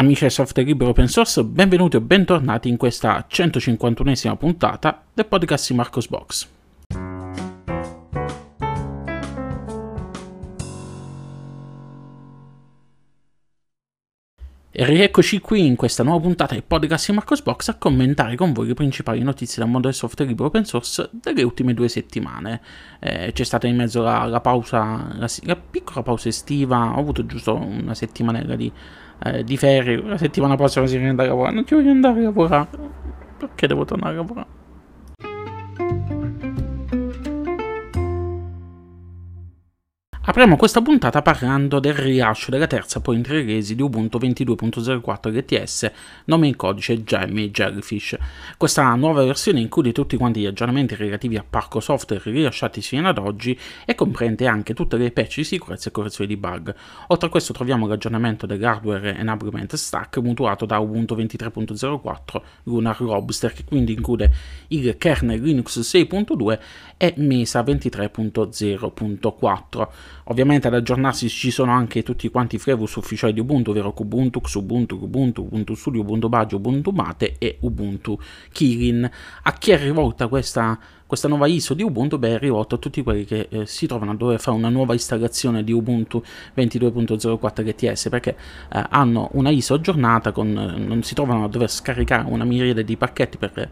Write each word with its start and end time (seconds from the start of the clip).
Amici 0.00 0.22
del 0.22 0.30
software 0.30 0.66
libero 0.66 0.90
open 0.92 1.08
source, 1.08 1.44
benvenuti 1.44 1.96
o 1.96 2.00
bentornati 2.00 2.70
in 2.70 2.78
questa 2.78 3.26
151esima 3.30 4.34
puntata 4.34 5.04
del 5.12 5.26
podcast 5.26 5.68
di 5.68 5.76
Marcos 5.76 6.08
Box. 6.08 6.59
E 14.80 14.86
rieccoci 14.86 15.40
qui 15.40 15.66
in 15.66 15.76
questa 15.76 16.02
nuova 16.02 16.20
puntata 16.20 16.54
del 16.54 16.62
podcast 16.62 17.10
di 17.10 17.14
Marcos 17.14 17.42
Box 17.42 17.68
a 17.68 17.74
commentare 17.74 18.34
con 18.34 18.54
voi 18.54 18.68
le 18.68 18.72
principali 18.72 19.22
notizie 19.22 19.60
dal 19.60 19.70
mondo 19.70 19.88
del 19.88 19.94
software 19.94 20.30
libero 20.30 20.48
open 20.48 20.64
source 20.64 21.10
delle 21.12 21.42
ultime 21.42 21.74
due 21.74 21.86
settimane. 21.86 22.62
Eh, 22.98 23.32
c'è 23.34 23.44
stata 23.44 23.66
in 23.66 23.76
mezzo 23.76 24.00
la, 24.00 24.24
la 24.24 24.40
pausa, 24.40 25.12
la, 25.18 25.28
la, 25.42 25.56
piccola 25.56 26.02
pausa 26.02 26.28
estiva, 26.28 26.96
ho 26.96 26.98
avuto 26.98 27.26
giusto 27.26 27.56
una 27.56 27.92
settimanella 27.92 28.56
di, 28.56 28.72
eh, 29.22 29.44
di 29.44 29.58
ferie, 29.58 30.02
la 30.02 30.16
settimana 30.16 30.56
prossima 30.56 30.86
si 30.86 30.96
viene 30.96 31.12
a 31.12 31.26
lavorare, 31.26 31.54
non 31.56 31.66
ci 31.66 31.74
voglio 31.74 31.90
andare 31.90 32.20
a 32.20 32.22
lavorare, 32.22 32.68
perché 33.36 33.66
devo 33.66 33.84
tornare 33.84 34.14
a 34.14 34.16
lavorare? 34.16 34.59
Apriamo 40.22 40.56
questa 40.56 40.82
puntata 40.82 41.22
parlando 41.22 41.80
del 41.80 41.94
rilascio 41.94 42.50
della 42.50 42.66
terza 42.66 43.00
point 43.00 43.26
release 43.26 43.74
di 43.74 43.80
Ubuntu 43.80 44.18
22.04 44.18 45.34
LTS, 45.34 45.90
nome 46.26 46.46
in 46.46 46.56
codice 46.56 47.02
Jammy 47.02 47.50
Jellyfish. 47.50 48.18
Questa 48.58 48.94
nuova 48.96 49.24
versione 49.24 49.60
include 49.60 49.92
tutti 49.92 50.18
quanti 50.18 50.40
gli 50.40 50.46
aggiornamenti 50.46 50.94
relativi 50.94 51.38
a 51.38 51.44
parco 51.48 51.80
software 51.80 52.20
rilasciati 52.22 52.82
fino 52.82 53.08
ad 53.08 53.16
oggi 53.16 53.58
e 53.86 53.94
comprende 53.94 54.46
anche 54.46 54.74
tutte 54.74 54.98
le 54.98 55.10
patch 55.10 55.36
di 55.36 55.44
sicurezza 55.44 55.88
e 55.88 55.92
correzioni 55.92 56.28
di 56.28 56.36
bug. 56.36 56.74
Oltre 57.06 57.28
a 57.28 57.30
questo 57.30 57.54
troviamo 57.54 57.86
l'aggiornamento 57.86 58.44
dell'hardware 58.44 59.16
enablement 59.16 59.74
stack 59.74 60.18
mutuato 60.18 60.66
da 60.66 60.78
Ubuntu 60.80 61.14
23.04 61.14 62.42
Lunar 62.64 63.00
Lobster 63.00 63.54
che 63.54 63.64
quindi 63.64 63.94
include 63.94 64.30
il 64.68 64.98
kernel 64.98 65.40
Linux 65.40 65.80
6.2 65.80 66.58
e 66.98 67.14
Mesa 67.16 67.62
23.0.4. 67.62 69.88
Ovviamente 70.30 70.68
ad 70.68 70.74
aggiornarsi 70.74 71.28
ci 71.28 71.50
sono 71.50 71.72
anche 71.72 72.04
tutti 72.04 72.28
quanti 72.28 72.54
i 72.54 72.60
flavors 72.60 72.94
ufficiali 72.94 73.32
di 73.32 73.40
Ubuntu, 73.40 73.70
ovvero 73.70 73.92
Kubuntu, 73.92 74.40
Xubuntu, 74.40 74.96
Ubuntu, 75.02 75.42
Ubuntu 75.42 75.74
Studio, 75.74 76.02
Ubuntu 76.02 76.28
Baggio, 76.28 76.56
Ubuntu 76.56 76.92
Mate 76.92 77.34
e 77.36 77.56
Ubuntu 77.62 78.16
Kirin. 78.52 79.10
A 79.42 79.52
chi 79.54 79.72
è 79.72 79.78
rivolta 79.78 80.28
questa 80.28 80.78
questa 81.10 81.26
nuova 81.26 81.48
ISO 81.48 81.74
di 81.74 81.82
Ubuntu 81.82 82.20
beh, 82.20 82.36
è 82.36 82.38
rivolta 82.38 82.76
a 82.76 82.78
tutti 82.78 83.02
quelli 83.02 83.24
che 83.24 83.48
eh, 83.50 83.66
si 83.66 83.88
trovano 83.88 84.12
a 84.12 84.14
dover 84.14 84.38
fare 84.38 84.56
una 84.56 84.68
nuova 84.68 84.92
installazione 84.92 85.64
di 85.64 85.72
Ubuntu 85.72 86.22
22.04 86.56 87.66
LTS 87.66 88.08
perché 88.10 88.36
eh, 88.72 88.84
hanno 88.90 89.28
una 89.32 89.50
ISO 89.50 89.74
aggiornata, 89.74 90.30
con, 90.30 90.56
eh, 90.56 90.78
non 90.78 91.02
si 91.02 91.14
trovano 91.14 91.42
a 91.42 91.48
dover 91.48 91.68
scaricare 91.68 92.30
una 92.30 92.44
miriade 92.44 92.84
di 92.84 92.96
pacchetti 92.96 93.38
per, 93.38 93.58
eh, 93.58 93.68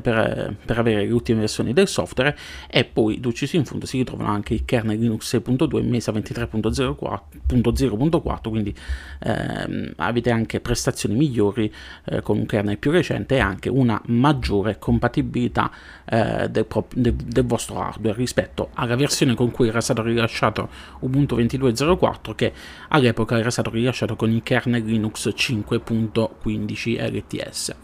per, 0.00 0.56
per, 0.64 0.78
avere 0.78 1.04
le 1.04 1.12
ultime 1.12 1.40
versioni 1.40 1.74
del 1.74 1.86
software 1.86 2.34
e 2.70 2.86
poi 2.86 3.20
lucis 3.20 3.52
in 3.52 3.66
fondo 3.66 3.84
si 3.84 3.98
ritrovano 3.98 4.30
anche 4.30 4.54
il 4.54 4.64
kernel 4.64 4.98
Linux 4.98 5.34
6.2 5.34 5.76
e 5.76 5.82
Mesa 5.82 6.12
23.0.4 6.12 8.48
quindi 8.48 8.74
ehm, 9.18 9.92
avete 9.96 10.30
anche 10.30 10.60
prestazioni 10.60 11.14
migliori 11.14 11.70
eh, 12.06 12.22
con 12.22 12.38
un 12.38 12.46
kernel 12.46 12.78
più 12.78 12.90
recente 12.90 13.36
e 13.36 13.40
anche 13.40 13.68
una 13.68 14.00
maggiore 14.06 14.78
compatibilità 14.78 15.70
eh, 16.06 16.52
del, 16.62 16.66
del, 16.94 17.14
del, 17.14 17.44
vostro 17.44 17.80
hardware 17.80 18.16
rispetto 18.16 18.70
alla 18.74 18.94
versione 18.94 19.34
con 19.34 19.50
cui 19.50 19.68
era 19.68 19.80
stato 19.80 20.02
rilasciato 20.02 20.68
Ubuntu 21.00 21.36
22.04 21.36 22.34
che 22.34 22.52
all'epoca 22.88 23.38
era 23.38 23.50
stato 23.50 23.70
rilasciato 23.70 24.14
con 24.14 24.30
il 24.30 24.42
kernel 24.42 24.84
Linux 24.84 25.28
5.15 25.28 27.12
LTS. 27.12 27.74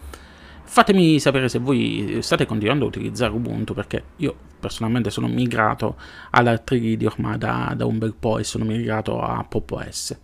Fatemi 0.63 1.19
sapere 1.19 1.49
se 1.49 1.59
voi 1.59 2.19
state 2.21 2.47
continuando 2.47 2.85
a 2.85 2.89
utilizzare 2.89 3.33
Ubuntu 3.33 3.75
perché 3.75 4.05
io 4.17 4.37
personalmente 4.61 5.11
sono 5.11 5.27
migrato 5.27 5.97
all'Artrigidi 6.31 7.07
ormai 7.07 7.39
da, 7.39 7.73
da 7.77 7.87
un 7.87 7.99
bel 7.99 8.15
po' 8.15 8.39
e 8.39 8.45
sono 8.45 8.65
migrato 8.65 9.21
a 9.21 9.45
Pop 9.49 9.69
OS. 9.73 10.17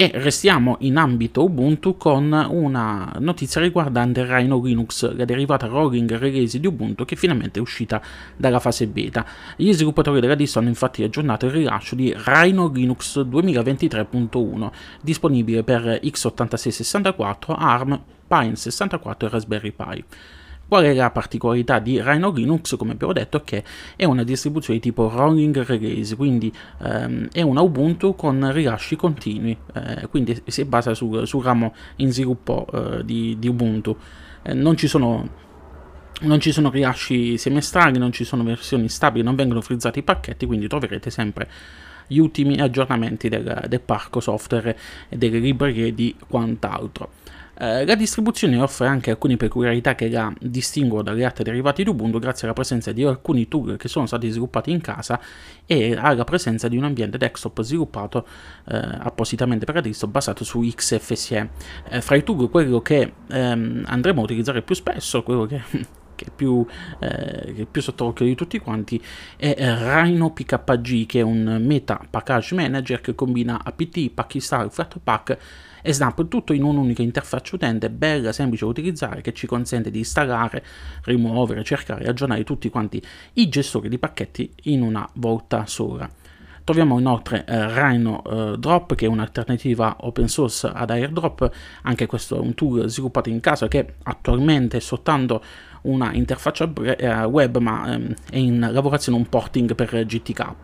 E 0.00 0.10
restiamo 0.14 0.78
in 0.80 0.96
ambito 0.96 1.44
Ubuntu 1.44 1.98
con 1.98 2.32
una 2.32 3.12
notizia 3.18 3.60
riguardante 3.60 4.24
Rhino 4.24 4.58
Linux, 4.58 5.14
la 5.14 5.26
derivata 5.26 5.66
rolling 5.66 6.16
release 6.16 6.58
di 6.58 6.66
Ubuntu 6.66 7.04
che 7.04 7.16
finalmente 7.16 7.58
è 7.58 7.62
uscita 7.62 8.00
dalla 8.34 8.60
fase 8.60 8.86
beta. 8.86 9.26
Gli 9.56 9.70
sviluppatori 9.74 10.20
della 10.20 10.36
distro 10.36 10.60
hanno 10.60 10.70
infatti 10.70 11.02
aggiornato 11.02 11.44
il 11.44 11.52
rilascio 11.52 11.96
di 11.96 12.14
Rhino 12.16 12.68
Linux 12.68 13.18
2023.1, 13.18 14.70
disponibile 15.02 15.64
per 15.64 16.00
x86-64, 16.02 17.54
ARM, 17.58 18.00
Pine 18.26 18.56
64 18.56 19.28
e 19.28 19.30
Raspberry 19.30 19.72
Pi. 19.72 20.04
Qual 20.70 20.84
è 20.84 20.94
la 20.94 21.10
particolarità 21.10 21.80
di 21.80 22.00
Rhino 22.00 22.30
Linux? 22.30 22.76
Come 22.76 22.92
abbiamo 22.92 23.12
detto, 23.12 23.42
che 23.42 23.64
è 23.96 24.04
una 24.04 24.22
distribuzione 24.22 24.78
tipo 24.78 25.08
rolling 25.08 25.64
release, 25.64 26.14
quindi 26.14 26.54
ehm, 26.84 27.26
è 27.32 27.42
una 27.42 27.60
Ubuntu 27.60 28.14
con 28.14 28.52
rilasci 28.52 28.94
continui, 28.94 29.58
eh, 29.74 30.06
quindi 30.08 30.40
si 30.46 30.64
basa 30.64 30.94
sul, 30.94 31.26
sul 31.26 31.42
ramo 31.42 31.74
in 31.96 32.12
sviluppo 32.12 32.68
eh, 32.72 33.04
di, 33.04 33.36
di, 33.40 33.48
Ubuntu. 33.48 33.96
Eh, 34.42 34.54
non 34.54 34.76
ci 34.76 34.86
sono 34.86 35.28
non 36.20 36.38
ci 36.38 36.52
sono 36.52 36.70
rilasci 36.70 37.36
semestrali, 37.36 37.98
non 37.98 38.12
ci 38.12 38.22
sono 38.22 38.44
versioni 38.44 38.88
stabili, 38.88 39.24
non 39.24 39.34
vengono 39.34 39.60
frizzati 39.62 39.98
i 39.98 40.02
pacchetti, 40.04 40.46
quindi 40.46 40.68
troverete 40.68 41.10
sempre 41.10 41.48
gli 42.06 42.18
ultimi 42.18 42.60
aggiornamenti 42.60 43.28
del, 43.28 43.64
del 43.66 43.80
parco 43.80 44.20
software 44.20 44.78
e 45.08 45.16
delle 45.16 45.40
librerie 45.40 45.92
di 45.92 46.14
quant'altro. 46.28 47.10
Eh, 47.60 47.84
la 47.84 47.94
distribuzione 47.94 48.58
offre 48.58 48.86
anche 48.86 49.10
alcune 49.10 49.36
peculiarità 49.36 49.94
che 49.94 50.08
la 50.08 50.32
distinguono 50.40 51.02
dagli 51.02 51.22
altri 51.22 51.44
derivati 51.44 51.82
di 51.82 51.90
Ubuntu 51.90 52.18
grazie 52.18 52.44
alla 52.46 52.54
presenza 52.54 52.90
di 52.90 53.04
alcuni 53.04 53.48
tool 53.48 53.76
che 53.76 53.86
sono 53.86 54.06
stati 54.06 54.30
sviluppati 54.30 54.70
in 54.70 54.80
casa 54.80 55.20
e 55.66 55.94
alla 55.94 56.24
presenza 56.24 56.68
di 56.68 56.78
un 56.78 56.84
ambiente 56.84 57.18
desktop 57.18 57.60
sviluppato 57.60 58.26
eh, 58.66 58.76
appositamente 58.76 59.66
per 59.66 59.74
la 59.74 59.82
distro 59.82 60.08
basato 60.08 60.42
su 60.42 60.60
XFCE. 60.60 61.50
Eh, 61.90 62.00
fra 62.00 62.16
i 62.16 62.24
tool 62.24 62.48
quello 62.48 62.80
che 62.80 63.12
ehm, 63.28 63.84
andremo 63.86 64.22
a 64.22 64.24
utilizzare 64.24 64.62
più 64.62 64.74
spesso, 64.74 65.22
quello 65.22 65.44
che 65.44 65.60
che 66.20 66.26
è 66.26 66.30
più, 66.34 66.66
eh, 66.98 67.54
che 67.54 67.62
è 67.62 67.66
più 67.66 67.80
sotto 67.80 68.04
occhio 68.04 68.26
di 68.26 68.34
tutti 68.34 68.58
quanti, 68.58 69.02
è 69.36 69.54
Rhino 69.56 70.32
PKG, 70.32 71.06
che 71.06 71.20
è 71.20 71.22
un 71.22 71.62
meta 71.64 71.98
package 72.08 72.54
manager 72.54 73.00
che 73.00 73.14
combina 73.14 73.60
apt, 73.64 74.10
packstyle, 74.10 74.68
flatpak 74.68 75.38
e 75.82 75.94
Snap 75.94 76.28
tutto 76.28 76.52
in 76.52 76.62
un'unica 76.62 77.00
interfaccia 77.00 77.56
utente 77.56 77.88
bella, 77.88 78.32
semplice 78.32 78.64
da 78.64 78.70
utilizzare 78.70 79.22
che 79.22 79.32
ci 79.32 79.46
consente 79.46 79.90
di 79.90 79.98
installare, 79.98 80.62
rimuovere, 81.04 81.64
cercare 81.64 82.04
e 82.04 82.08
aggiornare 82.08 82.44
tutti 82.44 82.68
quanti 82.68 83.02
i 83.34 83.48
gestori 83.48 83.88
di 83.88 83.98
pacchetti 83.98 84.52
in 84.64 84.82
una 84.82 85.08
volta 85.14 85.64
sola. 85.64 86.08
Troviamo 86.62 86.98
inoltre 86.98 87.44
eh, 87.46 87.74
Rhino 87.74 88.22
eh, 88.22 88.58
Drop 88.58 88.94
che 88.94 89.06
è 89.06 89.08
un'alternativa 89.08 89.96
open 90.00 90.28
source 90.28 90.70
ad 90.72 90.90
AirDrop, 90.90 91.50
anche 91.82 92.06
questo 92.06 92.36
è 92.36 92.38
un 92.38 92.54
tool 92.54 92.88
sviluppato 92.88 93.30
in 93.30 93.40
casa 93.40 93.66
che 93.66 93.94
attualmente 94.02 94.76
è 94.76 94.80
soltanto 94.80 95.42
una 95.82 96.12
interfaccia 96.12 96.70
eh, 96.96 97.24
web 97.24 97.58
ma 97.58 97.92
ehm, 97.92 98.14
è 98.30 98.36
in 98.36 98.68
lavorazione 98.70 99.18
un 99.18 99.28
porting 99.28 99.74
per 99.74 100.04
GTK. 100.04 100.54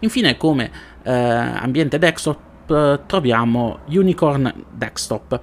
Infine 0.00 0.36
come 0.36 0.70
eh, 1.02 1.12
ambiente 1.12 1.98
desktop 1.98 2.70
eh, 2.70 3.00
troviamo 3.06 3.80
Unicorn 3.86 4.52
Desktop, 4.70 5.40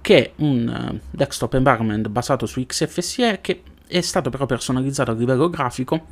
che 0.00 0.16
è 0.18 0.32
un 0.36 0.90
uh, 0.92 1.00
desktop 1.10 1.54
environment 1.54 2.06
basato 2.08 2.46
su 2.46 2.64
XFCE 2.64 3.40
che 3.40 3.62
è 3.88 4.00
stato 4.00 4.30
però 4.30 4.46
personalizzato 4.46 5.10
a 5.10 5.14
livello 5.14 5.50
grafico 5.50 6.06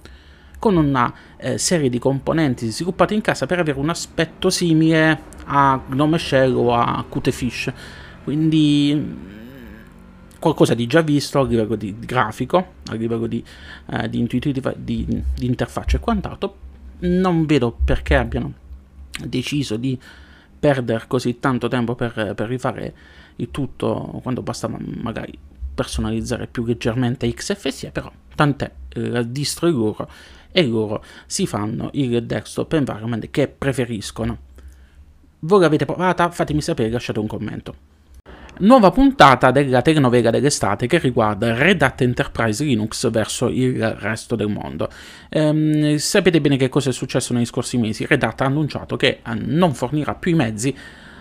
con 0.58 0.76
una 0.76 1.12
eh, 1.36 1.58
serie 1.58 1.88
di 1.88 1.98
componenti 1.98 2.68
sviluppati 2.70 3.14
in 3.14 3.20
casa 3.20 3.46
per 3.46 3.60
avere 3.60 3.78
un 3.78 3.90
aspetto 3.90 4.50
simile 4.50 5.20
a 5.44 5.80
Gnome 5.88 6.18
Shell 6.18 6.56
o 6.56 6.74
a 6.74 7.04
Qtfish. 7.08 7.72
Quindi 8.24 9.42
qualcosa 10.44 10.74
di 10.74 10.86
già 10.86 11.00
visto 11.00 11.40
a 11.40 11.44
livello 11.44 11.74
di 11.74 11.96
grafico, 11.98 12.74
a 12.88 12.94
livello 12.96 13.26
di, 13.26 13.42
eh, 13.92 14.10
di 14.10 14.18
intuitiva, 14.18 14.74
di, 14.76 15.06
di 15.06 15.46
interfaccia 15.46 15.96
e 15.96 16.00
quant'altro. 16.00 16.56
Non 16.98 17.46
vedo 17.46 17.74
perché 17.82 18.14
abbiano 18.14 18.52
deciso 19.24 19.78
di 19.78 19.98
perdere 20.58 21.06
così 21.06 21.40
tanto 21.40 21.68
tempo 21.68 21.94
per, 21.94 22.34
per 22.36 22.46
rifare 22.46 22.94
il 23.36 23.50
tutto 23.50 24.20
quando 24.22 24.42
bastava 24.42 24.76
magari 25.00 25.36
personalizzare 25.74 26.46
più 26.46 26.66
leggermente 26.66 27.32
XFCE, 27.32 27.90
però 27.90 28.12
tant'è, 28.34 28.70
la 28.90 29.22
distro 29.22 29.70
loro 29.70 30.10
e 30.52 30.66
loro 30.66 31.02
si 31.24 31.46
fanno 31.46 31.88
il 31.94 32.22
desktop 32.22 32.74
environment 32.74 33.30
che 33.30 33.48
preferiscono. 33.48 34.38
Voi 35.40 35.60
l'avete 35.60 35.86
provata? 35.86 36.30
Fatemi 36.30 36.60
sapere, 36.60 36.90
lasciate 36.90 37.18
un 37.18 37.26
commento. 37.26 37.92
Nuova 38.56 38.92
puntata 38.92 39.50
della 39.50 39.82
telenovela 39.82 40.30
dell'estate 40.30 40.86
che 40.86 40.98
riguarda 40.98 41.54
Red 41.56 41.82
Hat 41.82 42.02
Enterprise 42.02 42.62
Linux 42.62 43.10
verso 43.10 43.48
il 43.48 43.84
resto 43.98 44.36
del 44.36 44.46
mondo. 44.46 44.88
Ehm, 45.28 45.96
sapete 45.96 46.40
bene 46.40 46.56
che 46.56 46.68
cosa 46.68 46.90
è 46.90 46.92
successo 46.92 47.32
negli 47.32 47.46
scorsi 47.46 47.78
mesi? 47.78 48.06
Red 48.06 48.22
Hat 48.22 48.42
ha 48.42 48.44
annunciato 48.44 48.94
che 48.94 49.20
eh, 49.26 49.34
non 49.34 49.74
fornirà 49.74 50.14
più 50.14 50.30
i 50.30 50.34
mezzi 50.34 50.72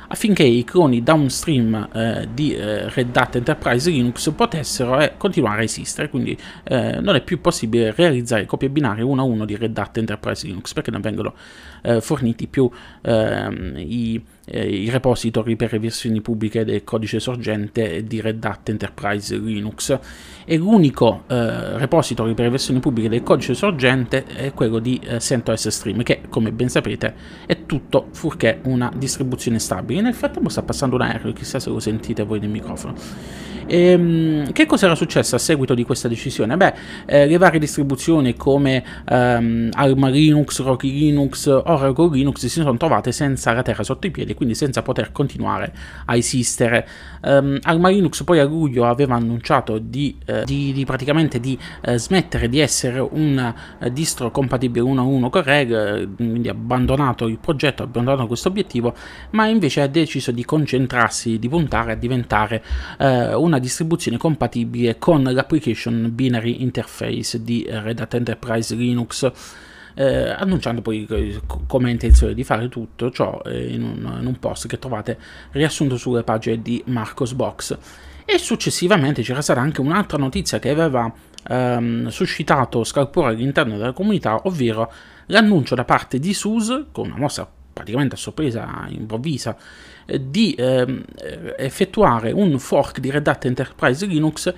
affinché 0.09 0.43
i 0.43 0.63
cloni 0.63 1.01
downstream 1.01 1.89
eh, 1.91 2.27
di 2.31 2.53
eh, 2.53 2.87
Red 2.89 3.17
Hat 3.17 3.37
Enterprise 3.37 3.89
Linux 3.89 4.31
potessero 4.33 4.99
eh, 4.99 5.13
continuare 5.17 5.61
a 5.61 5.63
esistere, 5.63 6.09
quindi 6.09 6.37
eh, 6.65 6.99
non 7.01 7.15
è 7.15 7.21
più 7.21 7.41
possibile 7.41 7.91
realizzare 7.95 8.45
copie 8.45 8.69
binarie 8.69 9.03
uno 9.03 9.21
a 9.21 9.25
uno 9.25 9.45
di 9.45 9.55
Red 9.55 9.75
Hat 9.75 9.97
Enterprise 9.97 10.45
Linux 10.45 10.71
perché 10.73 10.91
non 10.91 11.01
vengono 11.01 11.33
eh, 11.81 11.99
forniti 11.99 12.45
più 12.45 12.69
ehm, 13.01 13.73
i 13.77 14.23
eh, 14.45 14.67
i 14.67 14.89
repository 14.89 15.55
per 15.55 15.71
le 15.71 15.79
versioni 15.79 16.21
pubbliche 16.21 16.65
del 16.65 16.83
codice 16.83 17.19
sorgente 17.19 18.03
di 18.03 18.21
Red 18.21 18.43
Hat 18.43 18.69
Enterprise 18.69 19.37
Linux. 19.37 19.97
E 20.45 20.57
l'unico 20.57 21.23
eh, 21.27 21.77
repository 21.77 22.33
per 22.33 22.45
le 22.45 22.51
versioni 22.51 22.79
pubbliche 22.79 23.09
del 23.09 23.23
codice 23.23 23.53
sorgente 23.53 24.25
è 24.25 24.53
quello 24.53 24.79
di 24.79 24.99
eh, 25.03 25.19
CentOS 25.19 25.69
Stream 25.69 26.03
che 26.03 26.21
come 26.29 26.51
ben 26.51 26.69
sapete 26.69 27.13
è 27.45 27.65
tutto 27.65 28.07
furché 28.11 28.59
una 28.63 28.91
distribuzione 28.95 29.59
stabile. 29.59 30.01
Nel 30.01 30.13
frattempo 30.13 30.49
sta 30.49 30.63
passando 30.63 30.95
un 30.95 31.01
aereo 31.01 31.31
chissà 31.33 31.59
se 31.59 31.69
lo 31.69 31.79
sentite 31.79 32.23
voi 32.23 32.39
nel 32.39 32.49
microfono. 32.49 32.95
E, 33.65 33.77
ehm, 33.77 34.51
che 34.51 34.65
cosa 34.65 34.85
era 34.85 34.95
successo 34.95 35.35
a 35.35 35.39
seguito 35.39 35.73
di 35.73 35.83
questa 35.83 36.07
decisione? 36.07 36.57
Beh, 36.57 36.73
eh, 37.05 37.25
le 37.27 37.37
varie 37.37 37.59
distribuzioni 37.59 38.35
come 38.35 38.83
ehm, 39.07 39.69
Alma 39.73 40.09
Linux, 40.09 40.61
Rocky 40.61 40.91
Linux, 40.91 41.47
Oracle 41.47 42.09
Linux 42.11 42.39
si 42.45 42.49
sono 42.49 42.75
trovate 42.77 43.11
senza 43.11 43.51
la 43.53 43.61
terra 43.61 43.83
sotto 43.83 44.07
i 44.07 44.11
piedi, 44.11 44.32
quindi 44.33 44.55
senza 44.55 44.81
poter 44.81 45.11
continuare 45.11 45.73
a 46.05 46.15
esistere. 46.15 46.87
Um, 47.21 47.57
Alma 47.61 47.89
Linux 47.89 48.23
poi 48.23 48.39
a 48.39 48.43
luglio 48.43 48.85
aveva 48.85 49.15
annunciato 49.15 49.77
di, 49.77 50.17
eh, 50.25 50.43
di, 50.45 50.73
di 50.73 50.85
praticamente 50.85 51.39
di 51.39 51.57
eh, 51.81 51.97
smettere 51.97 52.49
di 52.49 52.59
essere 52.59 52.99
un 52.99 53.53
eh, 53.79 53.91
distro 53.91 54.31
compatibile 54.31 54.83
uno 54.83 55.01
a 55.01 55.05
uno 55.05 55.29
con 55.29 55.43
Reg, 55.43 56.15
quindi 56.15 56.49
ha 56.49 56.51
abbandonato 56.51 57.27
il 57.27 57.37
progetto, 57.37 57.83
abbandonato 57.83 58.27
questo 58.27 58.49
obiettivo, 58.49 58.93
ma 59.31 59.47
invece 59.47 59.81
ha 59.81 59.87
deciso 59.87 60.31
di 60.31 60.43
concentrarsi, 60.43 61.39
di 61.39 61.49
puntare 61.49 61.93
a 61.93 61.95
diventare 61.95 62.63
eh, 62.97 63.33
una 63.33 63.59
distribuzione 63.59 64.17
compatibile 64.17 64.97
con 64.97 65.23
l'application 65.23 66.09
binary 66.13 66.61
interface 66.61 67.41
di 67.43 67.65
Red 67.69 67.99
Hat 67.99 68.13
Enterprise 68.13 68.75
Linux. 68.75 69.31
Eh, 69.95 70.29
annunciando 70.29 70.81
poi 70.81 71.07
come 71.67 71.89
ha 71.89 71.91
intenzione 71.91 72.33
di 72.33 72.43
fare 72.43 72.67
tutto 72.67 73.11
ciò 73.11 73.41
eh, 73.45 73.73
in, 73.73 73.83
un, 73.83 74.17
in, 74.21 74.25
un, 74.25 74.39
post 74.39 74.67
che 74.67 74.79
trovate 74.79 75.19
riassunto 75.51 75.97
sulle 75.97 76.23
pagine 76.23 76.61
di 76.61 76.81
Marcos 76.87 77.33
Box. 77.33 77.77
E 78.25 78.37
successivamente 78.37 79.21
c'era 79.21 79.41
stata 79.41 79.59
anche 79.59 79.81
un'altra 79.81 80.17
notizia 80.17 80.57
che 80.57 80.69
aveva 80.69 81.11
ehm, 81.47 82.07
suscitato 82.07 82.83
scalpore 82.83 83.29
all'interno 83.29 83.77
della 83.77 83.91
comunità, 83.91 84.41
ovvero 84.45 84.91
l'annuncio 85.27 85.75
da 85.75 85.83
parte 85.83 86.19
di 86.19 86.33
SUSE, 86.33 86.85
con 86.91 87.07
una 87.07 87.17
mossa 87.17 87.49
praticamente 87.73 88.15
a 88.15 88.17
sorpresa 88.17 88.85
improvvisa, 88.87 89.57
eh, 90.05 90.29
di 90.29 90.55
ehm, 90.57 91.03
eh, 91.17 91.55
effettuare 91.57 92.31
un 92.31 92.57
fork 92.59 92.99
di 92.99 93.09
Red 93.09 93.27
Hat 93.27 93.45
Enterprise 93.45 94.05
Linux 94.05 94.53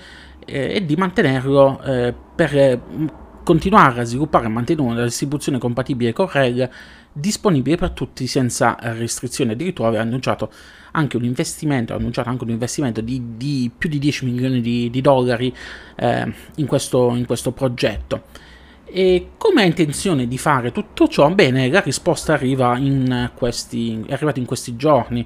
eh, 0.45 0.75
e 0.75 0.85
di 0.85 0.95
mantenerlo 0.95 1.81
eh, 1.81 2.13
per 2.35 2.57
eh, 2.57 2.79
continuare 3.45 4.01
a 4.01 4.03
sviluppare 4.03 4.47
e 4.47 4.49
mantenere 4.49 4.85
una 4.85 5.03
distribuzione 5.03 5.59
compatibile 5.59 6.11
con 6.11 6.27
RHEL 6.27 6.69
disponibile 7.13 7.77
per 7.77 7.91
tutti 7.91 8.27
senza 8.27 8.75
restrizioni. 8.81 9.51
Addirittura 9.51 9.87
aveva 9.87 10.03
annunciato 10.03 10.51
anche 10.91 11.15
un 11.15 11.23
investimento, 11.23 11.93
anche 11.93 12.43
un 12.43 12.49
investimento 12.49 12.99
di, 12.99 13.37
di 13.37 13.71
più 13.77 13.87
di 13.87 13.99
10 13.99 14.25
milioni 14.25 14.61
di, 14.61 14.89
di 14.89 14.99
dollari 14.99 15.55
eh, 15.95 16.33
in, 16.55 16.65
questo, 16.65 17.15
in 17.15 17.25
questo 17.25 17.51
progetto. 17.51 18.23
E 18.85 19.29
come 19.37 19.61
ha 19.61 19.65
intenzione 19.65 20.27
di 20.27 20.37
fare 20.37 20.71
tutto 20.71 21.07
ciò? 21.07 21.29
Bene, 21.31 21.69
la 21.69 21.81
risposta 21.81 22.33
arriva 22.33 22.77
in 22.77 23.31
questi, 23.35 24.03
è 24.07 24.13
arrivata 24.13 24.39
in 24.39 24.45
questi 24.45 24.75
giorni 24.75 25.25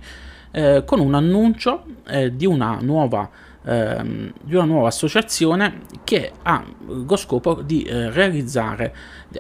eh, 0.52 0.84
con 0.86 1.00
un 1.00 1.14
annuncio 1.14 1.86
eh, 2.08 2.36
di, 2.36 2.46
una 2.46 2.80
nuova, 2.82 3.30
eh, 3.66 4.34
di 4.42 4.56
una 4.56 4.66
nuova 4.66 4.88
associazione 4.88 5.82
che 6.04 6.32
ha 6.42 6.64
lo 6.86 7.16
scopo 7.16 7.62
di 7.62 7.84
eh, 7.84 8.10
realizzare, 8.10 8.96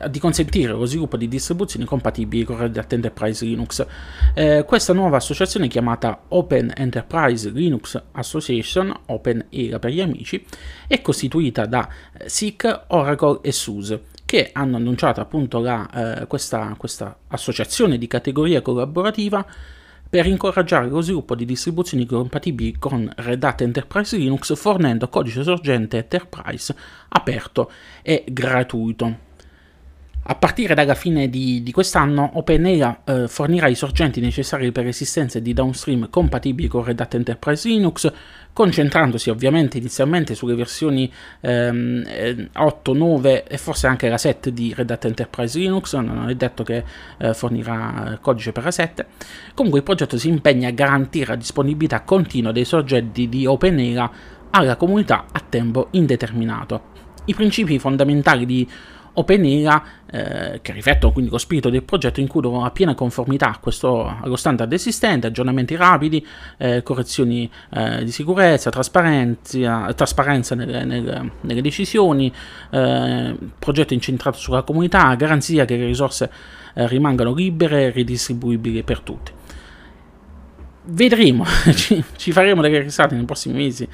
di 0.09 0.19
consentire 0.19 0.71
lo 0.71 0.85
sviluppo 0.85 1.17
di 1.17 1.27
distribuzioni 1.27 1.85
compatibili 1.85 2.43
con 2.43 2.57
Red 2.57 2.77
Hat 2.77 2.93
Enterprise 2.93 3.45
Linux. 3.45 3.85
Eh, 4.33 4.63
questa 4.65 4.93
nuova 4.93 5.17
associazione 5.17 5.67
chiamata 5.67 6.23
Open 6.29 6.71
Enterprise 6.75 7.49
Linux 7.49 8.01
Association, 8.11 8.93
Open 9.07 9.45
ERA 9.49 9.79
per 9.79 9.91
gli 9.91 10.01
amici, 10.01 10.45
è 10.87 11.01
costituita 11.01 11.65
da 11.65 11.87
eh, 12.17 12.29
SIC, 12.29 12.85
Oracle 12.87 13.39
e 13.41 13.51
SUSE 13.51 14.03
che 14.25 14.51
hanno 14.53 14.75
annunciato 14.77 15.21
appunto 15.21 15.59
la, 15.59 16.21
eh, 16.21 16.27
questa, 16.27 16.75
questa 16.77 17.17
associazione 17.29 17.97
di 17.97 18.05
categoria 18.05 18.61
collaborativa 18.61 19.43
per 20.09 20.25
incoraggiare 20.25 20.87
lo 20.87 21.01
sviluppo 21.01 21.35
di 21.35 21.45
distribuzioni 21.45 22.07
compatibili 22.07 22.77
con 22.79 23.11
Red 23.17 23.43
Hat 23.43 23.61
Enterprise 23.61 24.17
Linux 24.17 24.55
fornendo 24.55 25.07
codice 25.07 25.43
sorgente 25.43 25.97
Enterprise 25.97 26.75
aperto 27.09 27.71
e 28.01 28.25
gratuito. 28.27 29.27
A 30.31 30.35
partire 30.35 30.75
dalla 30.75 30.93
fine 30.93 31.27
di, 31.27 31.63
di 31.63 31.71
quest'anno, 31.71 32.29
OpenAI 32.35 32.97
eh, 33.03 33.27
fornirà 33.27 33.67
i 33.67 33.73
sorgenti 33.73 34.21
necessari 34.21 34.71
per 34.71 34.85
esistenze 34.85 35.41
di 35.41 35.53
downstream 35.53 36.07
compatibili 36.11 36.67
con 36.67 36.83
Red 36.83 36.99
Hat 36.99 37.15
Enterprise 37.15 37.67
Linux, 37.67 38.13
concentrandosi 38.53 39.31
ovviamente 39.31 39.79
inizialmente 39.79 40.35
sulle 40.35 40.53
versioni 40.53 41.11
ehm, 41.39 42.47
8, 42.53 42.93
eh, 42.93 42.95
9 42.95 43.43
e 43.47 43.57
forse 43.57 43.87
anche 43.87 44.07
la 44.07 44.19
7 44.19 44.53
di 44.53 44.71
Red 44.71 44.91
Hat 44.91 45.05
Enterprise 45.05 45.57
Linux, 45.57 45.95
non 45.95 46.29
è 46.29 46.35
detto 46.35 46.61
che 46.61 46.83
eh, 47.17 47.33
fornirà 47.33 48.19
codice 48.21 48.51
per 48.51 48.65
la 48.65 48.71
7. 48.71 49.07
Comunque 49.55 49.79
il 49.79 49.85
progetto 49.85 50.15
si 50.19 50.27
impegna 50.27 50.67
a 50.67 50.71
garantire 50.71 51.25
la 51.25 51.37
disponibilità 51.37 52.01
continua 52.01 52.51
dei 52.51 52.65
sorgenti 52.65 53.27
di 53.29 53.47
OpenAI 53.47 54.09
alla 54.51 54.75
comunità 54.75 55.25
a 55.31 55.43
tempo 55.49 55.87
indeterminato. 55.89 56.97
I 57.25 57.33
principi 57.33 57.79
fondamentali 57.79 58.45
di 58.45 58.67
OpenAIA, 59.19 59.83
eh, 60.11 60.59
che 60.61 60.71
riflettono 60.71 61.13
quindi 61.13 61.29
lo 61.29 61.37
spirito 61.37 61.69
del 61.69 61.83
progetto, 61.83 62.19
includono 62.19 62.61
la 62.61 62.71
piena 62.71 62.95
conformità 62.95 63.57
questo, 63.61 64.05
allo 64.21 64.35
standard 64.35 64.71
esistente, 64.73 65.27
aggiornamenti 65.27 65.75
rapidi, 65.75 66.25
eh, 66.57 66.81
correzioni 66.83 67.49
eh, 67.71 68.03
di 68.03 68.11
sicurezza, 68.11 68.69
trasparenza, 68.69 69.93
trasparenza 69.93 70.55
nelle, 70.55 70.83
nelle, 70.85 71.31
nelle 71.41 71.61
decisioni, 71.61 72.33
eh, 72.71 73.35
progetto 73.59 73.93
incentrato 73.93 74.37
sulla 74.37 74.63
comunità, 74.63 75.13
garanzia 75.15 75.65
che 75.65 75.77
le 75.77 75.85
risorse 75.85 76.31
eh, 76.73 76.87
rimangano 76.87 77.33
libere 77.33 77.85
e 77.85 77.89
ridistribuibili 77.89 78.83
per 78.83 79.01
tutti. 79.01 79.31
Vedremo, 80.91 81.45
ci, 81.75 82.03
ci, 82.15 82.31
faremo 82.31 82.61
delle 82.61 82.79
risate 82.79 83.13
nei 83.13 83.25
prossimi 83.25 83.55
mesi 83.55 83.87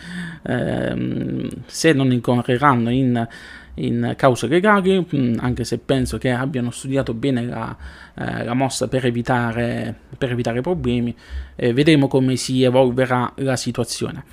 ehm, 0.43 1.49
se 1.65 1.91
non 1.91 2.11
incorreranno 2.11 2.89
in 2.89 3.27
in 3.75 4.13
cause 4.15 4.47
legali, 4.47 5.05
mm, 5.15 5.37
anche 5.39 5.63
se 5.63 5.79
penso 5.79 6.17
che 6.17 6.31
abbiano 6.31 6.71
studiato 6.71 7.13
bene 7.13 7.45
la, 7.45 7.75
eh, 8.15 8.43
la 8.43 8.53
mossa 8.53 8.87
per 8.87 9.05
evitare, 9.05 9.93
per 10.17 10.31
evitare 10.31 10.61
problemi. 10.61 11.15
Eh, 11.55 11.73
vedremo 11.73 12.07
come 12.07 12.35
si 12.35 12.63
evolverà 12.63 13.31
la 13.37 13.55
situazione. 13.55 14.23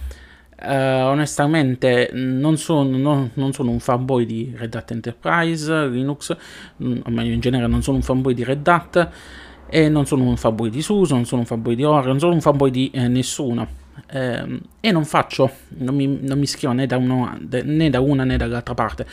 Uh, 0.64 1.06
onestamente 1.06 2.10
non 2.12 2.56
sono, 2.56 2.96
non, 2.96 3.30
non 3.34 3.52
sono, 3.52 3.72
un 3.72 3.80
fanboy 3.80 4.24
di 4.24 4.54
Red 4.56 4.72
Hat 4.76 4.92
Enterprise, 4.92 5.88
Linux, 5.88 6.36
mm, 6.80 7.00
o 7.04 7.10
meglio 7.10 7.32
in 7.32 7.40
genere 7.40 7.66
non 7.66 7.82
sono 7.82 7.96
un 7.96 8.04
fanboy 8.04 8.32
di 8.32 8.44
Red 8.44 8.68
Hat 8.68 9.10
e 9.68 9.88
non 9.88 10.06
sono 10.06 10.22
un 10.22 10.36
fanboy 10.36 10.70
di 10.70 10.80
SUSE, 10.80 11.14
non 11.14 11.24
sono 11.24 11.40
un 11.40 11.46
fanboy 11.48 11.74
di 11.74 11.82
Oracle, 11.82 12.10
non 12.10 12.20
sono 12.20 12.34
un 12.34 12.40
fanboy 12.40 12.70
di 12.70 12.90
eh, 12.94 13.08
nessuno. 13.08 13.81
Eh, 14.10 14.60
e 14.80 14.90
non 14.90 15.04
faccio, 15.04 15.50
non 15.78 15.94
mi, 15.94 16.18
non 16.22 16.38
mi 16.38 16.46
schivo 16.46 16.72
né 16.72 16.86
da, 16.86 16.96
uno, 16.96 17.38
né 17.64 17.90
da 17.90 18.00
una 18.00 18.24
né 18.24 18.36
dall'altra 18.36 18.74
parte. 18.74 19.06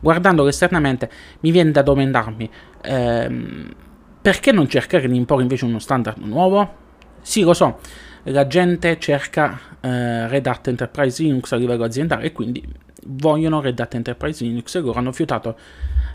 Guardandolo 0.00 0.48
esternamente 0.48 1.10
mi 1.40 1.50
viene 1.50 1.70
da 1.70 1.82
domandarmi 1.82 2.50
ehm, 2.82 3.74
perché 4.20 4.52
non 4.52 4.68
cercare 4.68 5.08
di 5.08 5.16
imporre 5.16 5.42
invece 5.42 5.64
uno 5.64 5.78
standard 5.78 6.18
nuovo? 6.18 6.82
Sì, 7.20 7.42
lo 7.42 7.54
so, 7.54 7.78
la 8.24 8.46
gente 8.46 8.98
cerca 8.98 9.58
eh, 9.80 10.28
Red 10.28 10.46
Hat 10.46 10.68
Enterprise 10.68 11.22
Linux 11.22 11.52
a 11.52 11.56
livello 11.56 11.84
aziendale 11.84 12.24
e 12.24 12.32
quindi 12.32 12.62
vogliono 13.06 13.60
Red 13.60 13.78
Hat 13.78 13.94
Enterprise 13.94 14.44
Linux 14.44 14.74
e 14.74 14.80
loro 14.80 14.98
hanno 14.98 15.12
fiutato 15.12 15.56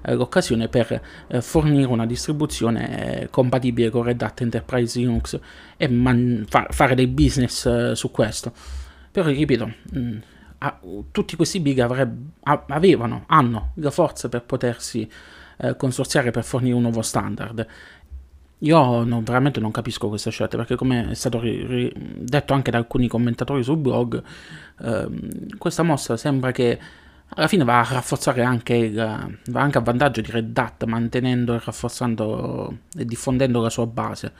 l'occasione 0.03 0.67
per 0.67 1.01
eh, 1.27 1.41
fornire 1.41 1.85
una 1.85 2.05
distribuzione 2.05 3.21
eh, 3.21 3.29
compatibile 3.29 3.89
con 3.89 4.03
Red 4.03 4.21
Hat 4.21 4.41
Enterprise 4.41 4.97
Linux 4.97 5.39
e 5.77 5.87
man- 5.87 6.45
fa- 6.47 6.67
fare 6.69 6.95
dei 6.95 7.07
business 7.07 7.65
eh, 7.65 7.95
su 7.95 8.11
questo. 8.11 8.51
Però 9.11 9.27
ripeto, 9.27 9.65
mh, 9.65 9.99
mm, 9.99 10.17
a, 10.59 10.79
tutti 11.11 11.35
questi 11.35 11.59
big 11.59 11.79
avreb- 11.79 12.29
a- 12.43 12.65
avevano, 12.69 13.23
hanno 13.27 13.71
la 13.75 13.91
forza 13.91 14.29
per 14.29 14.43
potersi 14.43 15.09
eh, 15.57 15.75
consorziare 15.75 16.31
per 16.31 16.43
fornire 16.43 16.75
un 16.75 16.81
nuovo 16.81 17.01
standard. 17.01 17.65
Io 18.59 19.03
non, 19.03 19.23
veramente 19.23 19.59
non 19.61 19.71
capisco 19.71 20.09
queste 20.09 20.31
scelte 20.31 20.57
perché 20.57 20.75
come 20.75 21.11
è 21.11 21.13
stato 21.13 21.39
ri- 21.39 21.65
ri- 21.65 21.93
detto 21.95 22.53
anche 22.53 22.71
da 22.71 22.77
alcuni 22.77 23.07
commentatori 23.07 23.63
sul 23.63 23.77
blog, 23.77 24.21
ehm, 24.81 25.57
questa 25.57 25.83
mossa 25.83 26.17
sembra 26.17 26.51
che 26.51 26.77
alla 27.29 27.47
fine 27.47 27.63
va 27.63 27.79
a 27.79 27.93
rafforzare 27.93 28.43
anche, 28.43 28.73
il, 28.73 29.39
va 29.45 29.61
anche 29.61 29.77
a 29.77 29.81
vantaggio 29.81 30.21
di 30.21 30.31
Red 30.31 30.57
Hat 30.57 30.83
mantenendo 30.85 31.53
e 31.53 31.61
rafforzando 31.63 32.77
e 32.97 33.05
diffondendo 33.05 33.61
la 33.61 33.69
sua 33.69 33.85
base. 33.85 34.33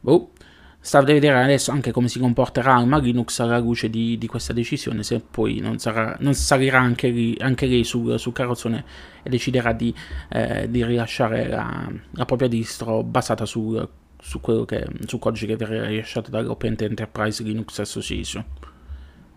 Boh. 0.00 0.32
sta 0.80 0.98
a 0.98 1.02
vedere 1.02 1.42
adesso 1.42 1.70
anche 1.70 1.92
come 1.92 2.08
si 2.08 2.18
comporterà 2.18 2.74
Alma 2.74 2.98
Linux 2.98 3.38
alla 3.40 3.58
luce 3.58 3.88
di, 3.88 4.18
di 4.18 4.26
questa 4.26 4.52
decisione, 4.52 5.02
se 5.02 5.20
poi 5.20 5.60
non, 5.60 5.78
sarà, 5.78 6.16
non 6.20 6.34
salirà 6.34 6.78
anche 6.78 7.10
lei, 7.10 7.36
anche 7.40 7.66
lei 7.66 7.84
sul, 7.84 8.18
sul, 8.18 8.32
carrozzone 8.32 8.84
e 9.22 9.30
deciderà 9.30 9.72
di, 9.72 9.94
eh, 10.28 10.68
di 10.68 10.84
rilasciare 10.84 11.48
la, 11.48 11.90
la, 12.10 12.24
propria 12.26 12.48
distro 12.48 13.02
basata 13.02 13.46
su, 13.46 13.82
su, 14.20 14.40
quello 14.40 14.64
che, 14.64 14.86
su 15.06 15.18
codice 15.18 15.46
che 15.46 15.56
verrà 15.56 15.86
rilasciato 15.86 16.30
dall'Open 16.30 16.76
Enterprise 16.78 17.42
Linux 17.42 17.78
Association. 17.78 18.44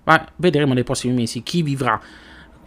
Ma 0.04 0.26
vedremo 0.38 0.74
nei 0.74 0.84
prossimi 0.84 1.14
mesi 1.14 1.44
chi 1.44 1.64
vivrà, 1.64 2.02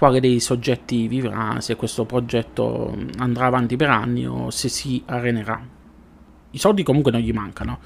quale 0.01 0.19
dei 0.19 0.41
soggetti 0.41 1.09
vivrà, 1.09 1.61
se 1.61 1.77
questo 1.77 2.07
progetto 2.07 2.97
andrà 3.19 3.45
avanti 3.45 3.77
per 3.77 3.91
anni 3.91 4.27
o 4.27 4.49
se 4.49 4.71
si 4.71 5.03
arenerà. 5.05 5.63
I 6.53 6.59
soldi 6.59 6.83
comunque 6.83 7.13
non 7.13 7.21
gli 7.21 7.35
mancano 7.35 7.79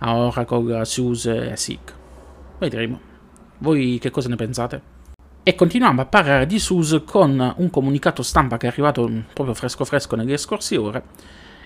a 0.00 0.14
Oracle, 0.14 0.84
SUSE 0.84 1.52
e 1.52 1.56
SIG. 1.56 1.78
Vedremo. 2.58 3.00
Voi 3.56 3.96
che 3.98 4.10
cosa 4.10 4.28
ne 4.28 4.36
pensate? 4.36 4.82
E 5.42 5.54
continuiamo 5.54 6.02
a 6.02 6.04
parlare 6.04 6.44
di 6.44 6.58
SUSE 6.58 7.02
con 7.02 7.54
un 7.56 7.70
comunicato 7.70 8.22
stampa 8.22 8.58
che 8.58 8.66
è 8.66 8.68
arrivato 8.68 9.10
proprio 9.32 9.54
fresco 9.54 9.86
fresco 9.86 10.16
nelle 10.16 10.36
scorse 10.36 10.76
ore. 10.76 11.02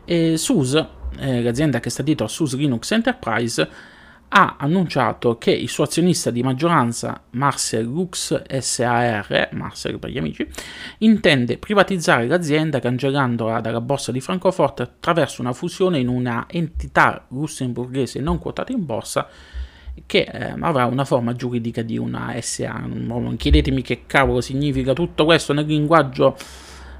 E 0.04 0.36
SUSE, 0.36 0.88
eh, 1.18 1.42
l'azienda 1.42 1.80
che 1.80 1.90
sta 1.90 2.04
dietro 2.04 2.26
a 2.26 2.28
SUSE 2.28 2.56
Linux 2.56 2.88
Enterprise, 2.92 3.68
ha 4.28 4.56
annunciato 4.58 5.38
che 5.38 5.50
il 5.50 5.68
suo 5.68 5.84
azionista 5.84 6.30
di 6.30 6.42
maggioranza, 6.42 7.22
Marcel 7.30 7.84
Lux 7.84 8.42
SAR, 8.58 9.48
Marcel 9.52 9.98
per 9.98 10.10
gli 10.10 10.18
amici, 10.18 10.46
intende 10.98 11.58
privatizzare 11.58 12.26
l'azienda 12.26 12.80
cancellandola 12.80 13.60
dalla 13.60 13.80
borsa 13.80 14.12
di 14.12 14.20
Francoforte 14.20 14.82
attraverso 14.82 15.40
una 15.40 15.52
fusione 15.52 15.98
in 15.98 16.08
una 16.08 16.46
entità 16.48 17.24
lussemburghese 17.28 18.20
non 18.20 18.38
quotata 18.38 18.72
in 18.72 18.84
borsa 18.84 19.28
che 20.06 20.28
eh, 20.30 20.54
avrà 20.60 20.86
una 20.86 21.04
forma 21.04 21.34
giuridica 21.34 21.82
di 21.82 21.98
una 21.98 22.34
SA. 22.40 22.84
Non 22.86 23.36
chiedetemi 23.36 23.82
che 23.82 24.02
cavolo 24.06 24.40
significa 24.40 24.92
tutto 24.92 25.24
questo 25.24 25.52
nel 25.52 25.66
linguaggio 25.66 26.36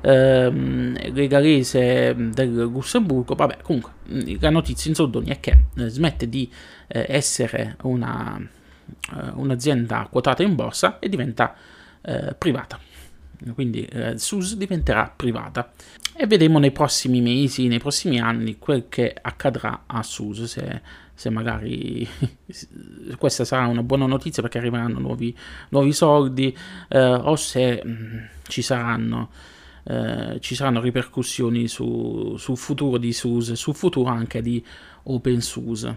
ehm, 0.01 1.13
legalese 1.13 2.15
del 2.17 2.55
Lussemburgo. 2.55 3.35
Vabbè, 3.35 3.59
comunque, 3.63 3.93
la 4.41 4.51
notizia 4.51 4.91
in 4.91 4.97
soldoni 4.97 5.29
è 5.31 5.41
che 5.41 5.65
eh, 5.77 5.89
smette 5.89 6.29
di 6.29 6.51
eh, 6.89 7.07
essere 7.09 7.77
una, 7.83 8.39
eh, 8.39 9.31
un'azienda 9.35 10.07
quotata 10.11 10.43
in 10.43 10.55
borsa 10.55 10.99
e 10.99 11.09
diventa 11.09 11.55
eh, 12.03 12.35
privata. 12.37 12.79
Quindi 13.55 13.85
eh, 13.85 14.19
SUS 14.19 14.57
diventerà 14.57 15.13
privata 15.15 15.73
e 16.17 16.27
vedremo 16.27 16.59
nei 16.59 16.73
prossimi 16.73 17.21
mesi, 17.21 17.69
nei 17.69 17.79
prossimi 17.79 18.19
anni 18.19 18.59
quel 18.59 18.87
che 18.89 19.15
accadrà 19.21 19.85
a 19.87 20.03
SUS 20.03 20.43
se, 20.43 20.81
se 21.15 21.31
magari 21.31 22.09
questa 23.17 23.45
sarà 23.45 23.69
una 23.69 23.85
buona 23.85 24.07
notizia 24.07 24.43
perché 24.43 24.59
arriveranno 24.59 24.99
nuovi, 24.99 25.37
nuovi 25.69 25.93
soldi 25.93 26.57
o 26.89 27.37
se 27.37 27.81
mh, 27.85 27.89
mm, 27.89 28.25
ci 28.49 28.63
saranno 28.63 29.31
eh, 29.89 30.39
ci 30.41 30.55
saranno 30.55 30.83
ripercussioni 30.83 31.67
su, 31.67 32.37
sul 32.37 32.59
futuro 32.59 32.99
di 32.99 33.13
SUSE, 33.13 33.57
sul 33.57 33.75
futuro 33.75 34.11
anche 34.11 34.43
di 34.43 34.63
OpenSUSE. 35.05 35.97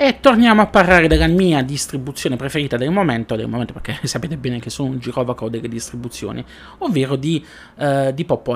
E 0.00 0.20
torniamo 0.20 0.60
a 0.60 0.66
parlare 0.66 1.08
della 1.08 1.26
mia 1.26 1.62
distribuzione 1.62 2.36
preferita 2.36 2.76
del 2.76 2.90
momento, 2.90 3.34
del 3.34 3.48
momento 3.48 3.72
perché 3.72 3.98
sapete 4.06 4.36
bene 4.36 4.60
che 4.60 4.68
sono 4.68 4.90
un 4.90 4.98
girovaco 4.98 5.48
delle 5.48 5.68
distribuzioni, 5.68 6.44
ovvero 6.78 7.16
di, 7.16 7.42
uh, 7.76 8.12
di 8.12 8.24
Pop. 8.26 8.46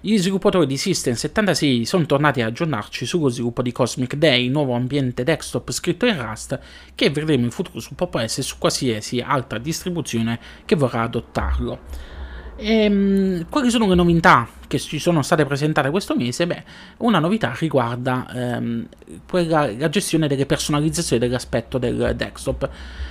Gli 0.00 0.16
sviluppatori 0.16 0.66
di 0.66 0.76
System76 0.76 1.82
sono 1.82 2.06
tornati 2.06 2.42
a 2.42 2.46
aggiornarci 2.46 3.04
sullo 3.06 3.28
sviluppo 3.28 3.60
di 3.60 3.72
Cosmic 3.72 4.14
Day, 4.14 4.48
nuovo 4.48 4.74
ambiente 4.74 5.24
desktop 5.24 5.70
scritto 5.72 6.06
in 6.06 6.16
Rust, 6.16 6.58
che 6.94 7.10
vedremo 7.10 7.44
in 7.44 7.50
futuro 7.50 7.80
su 7.80 7.94
Pop 7.94 8.14
OS 8.14 8.38
e 8.38 8.42
su 8.42 8.56
qualsiasi 8.56 9.20
altra 9.20 9.58
distribuzione 9.58 10.38
che 10.64 10.76
vorrà 10.76 11.02
adottarlo. 11.02 12.22
E, 12.56 12.84
ehm, 12.84 13.46
quali 13.48 13.70
sono 13.70 13.88
le 13.88 13.94
novità 13.94 14.48
che 14.66 14.78
ci 14.78 14.98
sono 14.98 15.22
state 15.22 15.44
presentate 15.44 15.90
questo 15.90 16.14
mese? 16.14 16.46
Beh, 16.46 16.64
una 16.98 17.18
novità 17.18 17.54
riguarda 17.58 18.26
ehm, 18.32 18.86
quella, 19.28 19.70
la 19.76 19.88
gestione 19.88 20.28
delle 20.28 20.46
personalizzazioni 20.46 21.20
dell'aspetto 21.20 21.78
del 21.78 22.14
desktop. 22.16 22.68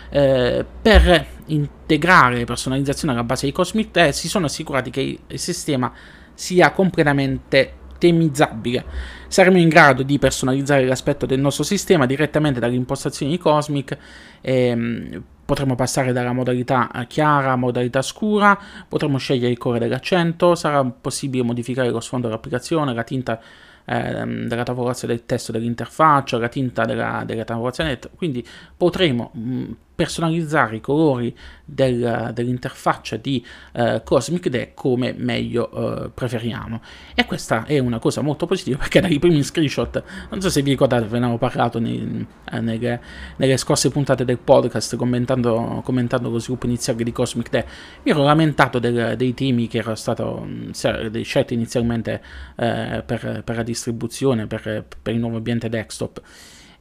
Eh, 0.10 0.66
per 0.82 1.28
integrare 1.48 2.38
le 2.38 2.46
personalizzazioni 2.46 3.14
alla 3.14 3.24
base 3.24 3.46
di 3.46 3.52
Cosmic 3.52 3.92
3 3.92 4.12
si 4.12 4.28
sono 4.28 4.46
assicurati 4.46 4.92
che 4.92 5.20
il 5.28 5.40
sistema 5.40 5.92
sia 6.34 6.72
completamente 6.72 7.82
temizzabile. 7.98 8.86
Saremo 9.28 9.58
in 9.58 9.70
grado 9.70 10.04
di 10.04 10.20
personalizzare 10.20 10.86
l'aspetto 10.86 11.26
del 11.26 11.40
nostro 11.40 11.64
sistema 11.64 12.06
direttamente 12.06 12.60
dalle 12.60 12.76
impostazioni 12.76 13.32
di 13.32 13.38
Cosmic. 13.38 13.98
Ehm, 14.42 15.24
Potremo 15.46 15.76
passare 15.76 16.14
dalla 16.14 16.32
modalità 16.32 16.90
chiara 17.08 17.52
a 17.52 17.56
modalità 17.56 18.02
scura, 18.02 18.58
potremo 18.88 19.18
scegliere 19.18 19.52
il 19.52 19.58
colore 19.58 19.80
dell'accento, 19.80 20.56
sarà 20.56 20.84
possibile 20.84 21.44
modificare 21.44 21.90
lo 21.90 22.00
sfondo 22.00 22.28
dell'applicazione, 22.28 22.94
la 22.94 23.04
tinta 23.04 23.40
eh, 23.86 24.46
della 24.48 24.64
tavolazione 24.64 25.16
del 25.16 25.26
testo 25.26 25.52
dell'interfaccia, 25.52 26.38
la 26.38 26.48
tinta 26.48 26.86
della, 26.86 27.24
della 27.26 27.44
tavolazione, 27.44 28.00
quindi 28.16 28.46
potremo 28.76 29.32
mh, 29.34 29.64
personalizzare 29.96 30.78
i 30.78 30.82
colori 30.82 31.36
del, 31.66 32.32
dell'interfaccia 32.34 33.16
di 33.18 33.46
eh, 33.74 34.02
Cosmic 34.04 34.50
Deck 34.50 34.74
come 34.74 35.14
meglio 35.16 36.06
eh, 36.06 36.10
preferiamo. 36.10 36.82
E 37.14 37.26
questa 37.26 37.66
è 37.66 37.78
una 37.80 38.00
cosa 38.00 38.22
molto 38.22 38.46
positiva 38.46 38.78
perché 38.78 39.00
dai 39.00 39.20
primi 39.20 39.44
screenshot, 39.44 40.04
non 40.30 40.42
so 40.42 40.50
se 40.50 40.62
vi 40.62 40.72
ricordate, 40.72 41.06
ve 41.06 41.20
ne 41.20 41.26
avevo 41.26 41.38
parlato 41.38 41.80
nei, 41.80 42.26
eh, 42.52 42.60
nelle, 42.60 43.02
nelle, 43.38 43.58
scorse 43.58 43.90
puntate 43.90 44.26
del 44.26 44.40
podcast 44.40 44.96
commentando, 44.96 45.82
commentando 45.84 46.30
lo 46.30 46.40
sviluppo 46.40 46.66
iniziale 46.66 47.04
di 47.04 47.12
Cosmic 47.12 47.50
Deck, 47.50 47.68
mi 48.04 48.12
ero 48.12 48.24
lamentato 48.24 48.80
del, 48.80 49.16
dei 49.16 49.34
temi 49.34 49.68
che 49.68 49.80
erano 49.80 49.96
stati 49.96 51.24
scelti 51.24 51.54
inizialmente 51.54 52.22
eh, 52.56 53.04
per, 53.06 53.42
per, 53.44 53.56
la 53.56 53.64
distribuzione, 53.64 54.48
per, 54.48 54.86
per 55.02 55.14
il 55.14 55.20
nuovo 55.20 55.38
ambiente 55.38 55.70
desktop 55.70 56.22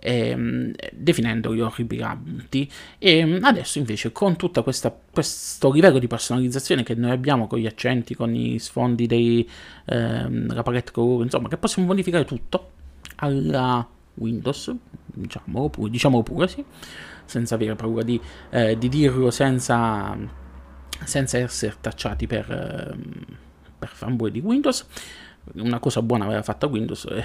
ehm, 0.03 0.73
definendoli 0.93 1.61
orribilanti 1.61 2.71
e 2.99 3.39
adesso 3.41 3.79
invece 3.79 4.13
con 4.13 4.37
tutto 4.37 4.63
questo 4.63 5.73
livello 5.73 5.99
di 5.99 6.07
personalizzazione 6.09 6.83
che 6.83 6.95
noi 6.95 7.13
abbiamo 7.13 7.47
con 7.47 7.59
gli 7.59 7.67
accenti, 7.67 8.15
con 8.15 8.35
i 8.35 8.59
sfondi 8.59 9.07
dei 9.07 9.49
ehm, 9.87 10.53
la 10.53 10.63
palette 10.63 10.91
colore, 10.91 11.25
insomma 11.25 11.49
che 11.49 11.57
possiamo 11.57 11.89
modificare 11.89 12.25
tutto 12.25 12.71
alla 13.17 13.87
Windows, 14.15 14.75
diciamo 15.07 15.69
pure, 15.71 15.91
diciamo 15.91 16.23
pure 16.23 16.49
sì, 16.49 16.65
senza 17.25 17.55
avere 17.55 17.77
paura 17.77 18.03
di, 18.03 18.21
eh, 18.51 18.77
di 18.77 18.89
dirlo, 18.89 19.31
senza, 19.31 20.17
senza 21.05 21.39
essere 21.39 21.77
tacciati 21.81 22.27
per, 22.27 22.51
eh, 22.51 22.97
per 23.79 23.89
fanboy 23.89 24.31
di 24.31 24.41
Windows. 24.41 24.87
Una 25.55 25.81
cosa 25.81 26.03
buona 26.03 26.25
aveva 26.25 26.43
fatta 26.43 26.67
Windows 26.67 27.05
e 27.11 27.25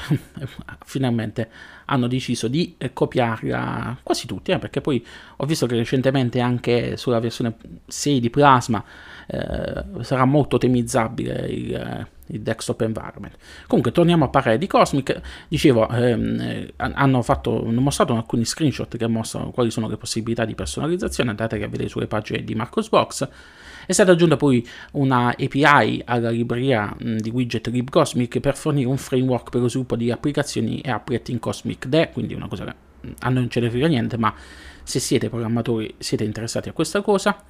finalmente 0.86 1.50
hanno 1.90 2.08
deciso 2.08 2.48
di 2.48 2.76
copiarla 2.94 4.00
quasi 4.04 4.28
tutti, 4.28 4.52
eh, 4.52 4.60
perché 4.60 4.82
poi 4.82 5.06
ho 5.38 5.46
visto 5.46 5.66
che 5.66 5.76
recentemente 5.76 6.40
anche 6.40 6.98
sulla 6.98 7.20
versione 7.20 7.56
6 7.86 8.20
di 8.20 8.30
Plasma 8.30 8.84
eh, 9.28 9.84
sarà 10.02 10.26
molto 10.26 10.58
temizzabile 10.58 11.48
il, 11.48 11.74
eh, 11.74 12.08
il, 12.28 12.42
desktop 12.42 12.82
environment. 12.82 13.36
Comunque 13.68 13.92
torniamo 13.92 14.26
a 14.26 14.30
parlare 14.30 14.58
di 14.58 14.68
Cosmic, 14.68 15.22
dicevo, 15.48 15.88
ehm, 15.90 16.68
hanno, 16.78 17.22
fatto, 17.22 17.66
hanno 17.66 17.82
mostrato 17.82 18.16
alcuni 18.16 18.46
screenshot 18.46 18.96
che 18.96 19.08
mostrano 19.08 19.52
quali 19.52 19.72
sono 19.72 19.88
le 19.88 19.98
possibilità 19.98 20.46
di 20.46 20.56
personalizzazione, 20.56 21.30
andate 21.30 21.56
a 21.62 21.68
vedere 21.68 21.90
sulle 21.90 22.08
pagine 22.08 22.44
di 22.44 22.56
Marcosbox. 22.56 23.28
È 23.88 23.94
stata 23.94 24.12
aggiunta 24.12 24.36
poi 24.36 24.68
una 24.94 25.30
API 25.30 26.02
alla 26.04 26.30
libreria 26.30 26.94
di 27.00 27.30
widget 27.30 27.68
libcosmic 27.68 28.42
per 28.42 28.58
fornire 28.58 28.90
un 28.90 28.98
framework 28.98 29.50
per 29.50 29.62
lo 29.62 29.70
sviluppo 29.70 29.96
di 29.96 30.12
applicazioni 30.12 30.82
e 30.82 30.92
applet 30.92 31.30
in 31.30 31.40
Cosmic 31.40 31.77
DE, 31.86 32.10
quindi 32.12 32.34
una 32.34 32.48
cosa 32.48 32.66
che 32.66 32.74
a 33.20 33.30
noi 33.30 33.42
non 33.42 33.50
ce 33.50 33.60
ne 33.60 33.70
frega 33.70 33.88
niente, 33.88 34.18
ma 34.18 34.34
se 34.84 35.00
siete 35.00 35.30
programmatori 35.30 35.94
siete 35.98 36.24
interessati 36.24 36.70
a 36.70 36.74
questa 36.74 37.02
cosa. 37.02 37.44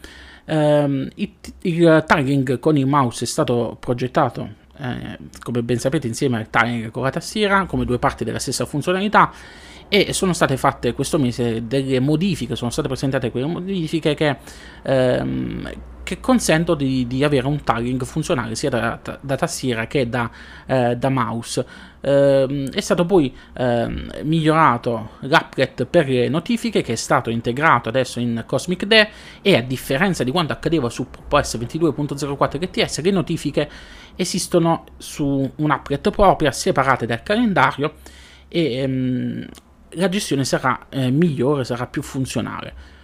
Um, 0.46 1.10
il, 1.16 1.32
il 1.64 2.04
tagging 2.08 2.60
con 2.60 2.78
il 2.78 2.86
mouse 2.86 3.26
è 3.26 3.28
stato 3.28 3.76
progettato 3.80 4.66
eh, 4.78 5.18
come 5.42 5.62
ben 5.62 5.78
sapete 5.78 6.08
insieme 6.08 6.38
al 6.38 6.50
tagging 6.50 6.90
con 6.90 7.04
la 7.04 7.10
tastiera 7.10 7.66
come 7.66 7.84
due 7.84 8.00
parti 8.00 8.24
della 8.24 8.40
stessa 8.40 8.66
funzionalità 8.66 9.32
e 9.90 10.14
sono 10.14 10.34
state 10.34 10.58
fatte 10.58 10.94
questo 10.94 11.18
mese 11.18 11.66
delle 11.66 12.00
modifiche, 12.00 12.56
sono 12.56 12.70
state 12.70 12.88
presentate 12.88 13.32
quelle 13.32 13.48
modifiche 13.48 14.14
che, 14.16 14.38
ehm, 14.84 15.72
che 16.08 16.22
consentono 16.22 16.78
di, 16.78 17.06
di, 17.06 17.22
avere 17.26 17.48
un 17.48 17.66
tagging 17.66 18.02
funzionale 18.06 18.56
sia 18.56 18.70
da, 18.70 18.98
da 19.20 19.36
tastiera 19.36 19.88
che 19.88 20.08
da, 20.08 20.32
eh, 20.66 20.96
da 20.96 21.10
mouse. 21.10 21.66
Eh, 22.00 22.70
è 22.72 22.80
stato 22.80 23.06
poi 23.06 23.36
eh, 23.58 24.06
migliorato 24.24 25.18
l'applet 25.20 25.84
per 25.84 26.08
le 26.08 26.30
notifiche 26.30 26.82
che 26.82 26.94
è 26.94 26.96
stato 26.96 27.30
integrato 27.30 27.90
adesso 27.90 28.22
in 28.22 28.46
Cosmic 28.48 28.86
DE 28.86 29.10
e 29.42 29.58
a 29.58 29.62
differenza 29.62 30.24
di 30.24 30.32
quanto 30.32 30.54
accadeva 30.54 30.90
su 30.90 31.08
POS 31.28 31.58
22.04 31.58 32.62
LTS 32.62 33.02
le 33.02 33.12
notifiche 33.12 33.70
esistono 34.16 34.86
su 34.96 35.52
un 35.54 35.72
applet 35.72 36.10
propria 36.10 36.54
separate 36.54 37.06
dal 37.06 37.22
calendario 37.22 37.96
e 38.48 38.76
ehm, 38.76 39.46
la 39.90 40.08
gestione 40.08 40.46
sarà 40.46 40.86
eh, 40.88 41.12
migliore, 41.12 41.66
sarà 41.66 41.86
più 41.86 42.02
funzionale. 42.02 42.96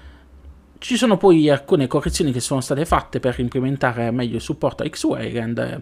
Ci 0.83 0.97
sono 0.97 1.15
poi 1.15 1.49
alcune 1.49 1.87
correzioni 1.87 2.33
che 2.33 2.41
sono 2.41 2.59
state 2.59 2.83
fatte 2.83 3.21
per 3.21 3.39
implementare 3.39 4.11
meglio 4.11 4.35
il 4.35 4.41
supporto 4.41 4.83
a 4.83 4.89
X-Wayland 4.89 5.81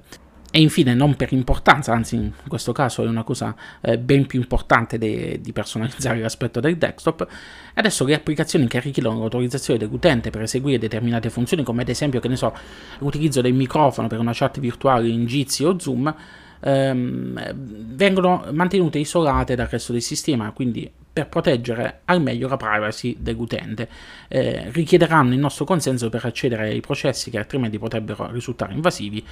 e 0.52 0.62
infine, 0.62 0.94
non 0.94 1.16
per 1.16 1.34
importanza, 1.34 1.92
anzi 1.92 2.18
in 2.18 2.32
questo 2.48 2.72
caso 2.72 3.04
è 3.04 3.08
una 3.08 3.24
cosa 3.24 3.56
eh, 3.82 3.98
ben 3.98 4.28
più 4.28 4.40
importante 4.40 5.00
de- 5.00 5.40
di 5.42 5.52
personalizzare 5.54 6.20
l'aspetto 6.22 6.60
del 6.60 6.78
desktop, 6.78 7.28
adesso 7.74 8.06
le 8.06 8.14
applicazioni 8.14 8.68
che 8.68 8.80
richiedono 8.80 9.18
l'autorizzazione 9.18 9.80
dell'utente 9.80 10.30
per 10.30 10.44
eseguire 10.44 10.78
determinate 10.78 11.32
funzioni, 11.32 11.64
come 11.64 11.82
ad 11.82 11.90
esempio, 11.90 12.20
che 12.20 12.28
ne 12.28 12.36
so, 12.36 12.54
l'utilizzo 13.00 13.42
del 13.42 13.54
microfono 13.54 14.08
per 14.08 14.20
una 14.20 14.34
chat 14.36 14.60
virtuale 14.60 15.08
in 15.08 15.26
Jitsi 15.26 15.64
o 15.64 15.80
Zoom, 15.80 16.14
ehm, 16.60 17.54
vengono 17.96 18.46
mantenute 18.52 19.00
isolate 19.00 19.56
dal 19.56 19.66
resto 19.66 19.94
del 19.94 20.04
sistema, 20.04 20.52
quindi 20.52 20.88
per 21.14 21.28
proteggere 21.28 22.02
al 22.06 22.22
meglio 22.22 22.48
la 22.48 22.58
privacy 22.58 23.18
dell'utente. 23.20 23.90
Eh, 24.28 24.70
richiederanno 24.72 25.34
il 25.34 25.40
nostro 25.40 25.66
consenso 25.66 26.10
per 26.10 26.26
accedere 26.26 26.70
ai 26.70 26.80
processi 26.80 27.30
che 27.30 27.38
altrimenti 27.38 27.78
potrebbero 27.78 28.32
risultare 28.32 28.74
invasivi 28.74 29.26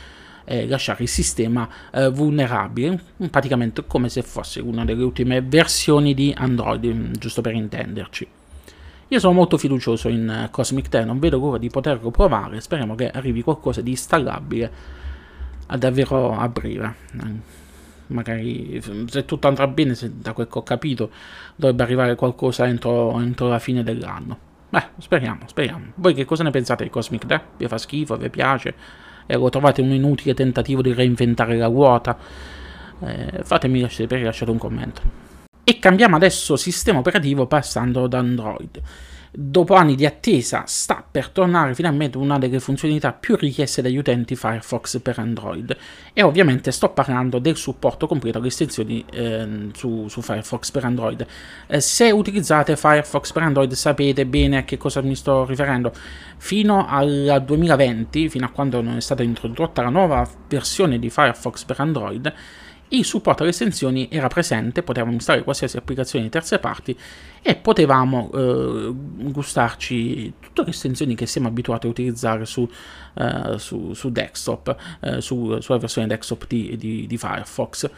e 0.43 0.67
lasciare 0.67 1.03
il 1.03 1.09
sistema 1.09 1.67
eh, 1.91 2.09
vulnerabile, 2.09 3.00
praticamente 3.29 3.86
come 3.86 4.09
se 4.09 4.24
fosse 4.24 4.59
una 4.59 4.83
delle 4.83 5.03
ultime 5.03 5.41
versioni 5.41 6.13
di 6.13 6.33
Android, 6.36 7.17
giusto 7.17 7.41
per 7.41 7.53
intenderci. 7.53 8.27
Io 9.12 9.19
sono 9.19 9.33
molto 9.33 9.57
fiducioso 9.57 10.07
in 10.09 10.50
Cosmic 10.51 10.89
3, 10.89 11.03
non 11.03 11.19
vedo 11.19 11.38
l'ora 11.39 11.57
di 11.57 11.69
poterlo 11.69 12.12
provare, 12.12 12.62
speriamo 12.62 12.95
che 12.95 13.09
arrivi 13.09 13.41
qualcosa 13.41 13.81
di 13.81 13.91
installabile 13.91 14.71
davvero 15.77 16.38
a 16.38 16.48
breve. 16.48 16.95
Magari 18.10 18.82
se 19.08 19.25
tutto 19.25 19.48
andrà 19.48 19.68
bene, 19.68 19.96
se, 19.96 20.12
da 20.16 20.34
quel 20.34 20.48
che 20.48 20.58
ho 20.58 20.63
capito, 20.63 21.12
dovrebbe 21.56 21.84
arrivare 21.84 22.16
qualcosa 22.16 22.68
entro, 22.68 23.20
entro 23.20 23.48
la 23.48 23.60
fine 23.60 23.84
dell'anno. 23.84 24.38
Beh, 24.70 24.84
speriamo, 24.98 25.42
speriamo. 25.46 25.86
Voi 25.96 26.13
che 26.13 26.25
cosa 26.25 26.44
ne 26.44 26.51
pensate 26.51 26.84
di 26.84 26.89
Cosmic 26.89 27.25
3? 27.25 27.42
Vi 27.58 27.68
fa 27.68 27.78
schifo? 27.78 28.18
Vi 28.18 28.30
piace? 28.30 28.75
E 29.25 29.36
lo 29.36 29.50
trovate 29.50 29.82
un 29.82 29.92
inutile 29.92 30.34
tentativo 30.34 30.82
di 30.82 30.94
reinventare 30.94 31.58
la 31.58 31.68
ruota? 31.68 32.18
Eh, 33.01 33.42
fatemi 33.44 33.88
sapere, 33.89 34.24
lasciate 34.24 34.51
un 34.51 34.58
commento. 34.58 35.01
E 35.63 35.80
cambiamo 35.80 36.16
adesso 36.16 36.56
sistema 36.56 37.00
operativo 37.00 37.46
passando 37.46 38.08
da 38.08 38.18
Android 38.20 38.82
dopo 39.31 39.75
anni 39.75 39.95
di 39.95 40.05
attesa 40.05 40.63
sta 40.65 41.03
per 41.09 41.29
tornare 41.29 41.75
finalmente 41.75 42.17
una 42.17 42.38
delle 42.38 42.59
funzionalità 42.59 43.13
più 43.13 43.36
richieste 43.36 43.81
dagli 43.81 43.98
utenti 43.98 44.36
Firefox 44.36 45.00
per 45.00 45.19
Android 45.19 45.75
e 46.13 46.24
ovviamente 46.24 46.71
sto 46.71 46.89
parlando 46.89 47.39
del 47.39 47.55
supporto 47.55 48.07
completo 48.07 48.39
alle 48.39 48.48
estensioni 48.48 49.03
eh, 49.12 49.69
su, 49.74 50.07
su, 50.07 50.21
Firefox 50.21 50.71
per 50.71 50.86
Android. 50.86 51.25
Eh, 51.67 51.79
se 51.79 52.12
utilizzate 52.12 52.75
Firefox 52.75 53.31
per 53.31 53.43
Android 53.43 53.71
sapete 53.74 54.25
bene 54.25 54.57
a 54.57 54.63
che 54.63 54.77
cosa 54.77 55.01
mi 55.01 55.15
sto 55.15 55.45
riferendo. 55.45 55.91
Fino 56.38 56.88
al 56.88 57.43
2020, 57.45 58.29
fino 58.29 58.45
a 58.45 58.50
quando 58.50 58.81
non 58.81 58.98
è 58.98 59.01
stata 59.01 59.24
introdotta 59.24 59.81
la 59.81 59.89
nuova 59.89 60.27
versione 60.48 61.00
di 61.00 61.09
Firefox 61.09 61.63
per 61.65 61.79
Android, 61.79 62.33
il 62.89 63.05
supporto 63.05 63.43
alle 63.43 63.51
estensioni 63.51 64.08
era 64.12 64.27
presente, 64.27 64.81
potevamo 64.81 65.12
installare 65.12 65.43
qualsiasi 65.43 65.77
applicazione 65.77 66.25
di 66.25 66.31
terze 66.31 66.60
parti 66.60 66.98
e 67.41 67.55
potevamo 67.55 68.31
eh, 68.34 68.93
gustarci 69.31 70.34
tutte 70.39 70.63
le 70.63 70.69
estensioni 70.69 71.15
che 71.15 71.25
siamo 71.25 71.48
abituati 71.48 71.86
a 71.86 71.89
utilizzare 71.89 72.46
su, 72.46 72.67
eh, 73.15 73.58
su, 73.58 73.93
su 73.93 74.12
desktop, 74.12 74.75
eh, 75.01 75.22
su, 75.22 75.60
sulla 75.60 75.77
versione 75.77 76.08
desktop 76.08 76.46
di, 76.48 76.75
di, 76.77 77.08
di 77.08 77.17
Firefox. 77.17 77.89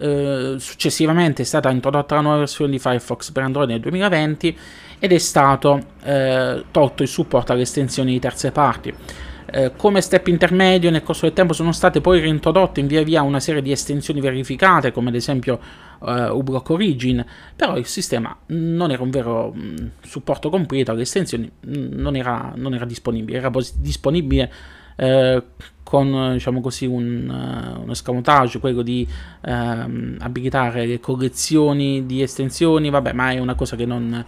Uh, 0.00 0.56
successivamente 0.56 1.42
è 1.42 1.44
stata 1.44 1.68
introdotta 1.68 2.14
la 2.14 2.22
nuova 2.22 2.38
versione 2.38 2.70
di 2.70 2.78
Firefox 2.78 3.32
per 3.32 3.42
Android 3.42 3.68
nel 3.68 3.80
2020 3.80 4.58
ed 4.98 5.12
è 5.12 5.18
stato 5.18 5.72
uh, 5.72 6.64
tolto 6.70 7.02
il 7.02 7.08
supporto 7.08 7.52
alle 7.52 7.62
estensioni 7.62 8.12
di 8.12 8.18
terze 8.18 8.50
parti. 8.50 8.94
Eh, 9.52 9.72
come 9.74 10.00
step 10.00 10.28
intermedio 10.28 10.90
nel 10.90 11.02
corso 11.02 11.26
del 11.26 11.34
tempo 11.34 11.52
sono 11.52 11.72
state 11.72 12.00
poi 12.00 12.20
reintrodotte 12.20 12.78
in 12.78 12.86
via 12.86 13.02
via 13.02 13.22
una 13.22 13.40
serie 13.40 13.62
di 13.62 13.72
estensioni 13.72 14.20
verificate 14.20 14.92
come 14.92 15.08
ad 15.08 15.16
esempio 15.16 15.58
eh, 16.06 16.28
uBlock 16.28 16.70
Origin 16.70 17.24
però 17.56 17.76
il 17.76 17.86
sistema 17.86 18.36
non 18.46 18.92
era 18.92 19.02
un 19.02 19.10
vero 19.10 19.50
mh, 19.52 19.60
mm, 19.60 19.86
supporto 20.02 20.50
completo 20.50 20.92
alle 20.92 21.02
estensioni 21.02 21.50
mh, 21.60 21.78
mm, 21.78 21.98
non, 21.98 22.14
era, 22.14 22.52
non, 22.54 22.74
era, 22.74 22.84
disponibile 22.84 23.38
era 23.38 23.50
disponibile 23.74 24.52
eh, 24.94 25.42
con 25.82 26.30
diciamo 26.34 26.60
così 26.60 26.86
un, 26.86 27.28
uh, 27.28 27.82
un 27.82 27.90
escamotage 27.90 28.60
quello 28.60 28.82
di 28.82 29.04
uh, 29.40 29.50
abilitare 29.50 30.86
le 30.86 31.00
collezioni 31.00 32.06
di 32.06 32.22
estensioni 32.22 32.88
vabbè 32.88 33.12
ma 33.12 33.32
è 33.32 33.38
una 33.38 33.56
cosa 33.56 33.74
che 33.74 33.86
non, 33.86 34.24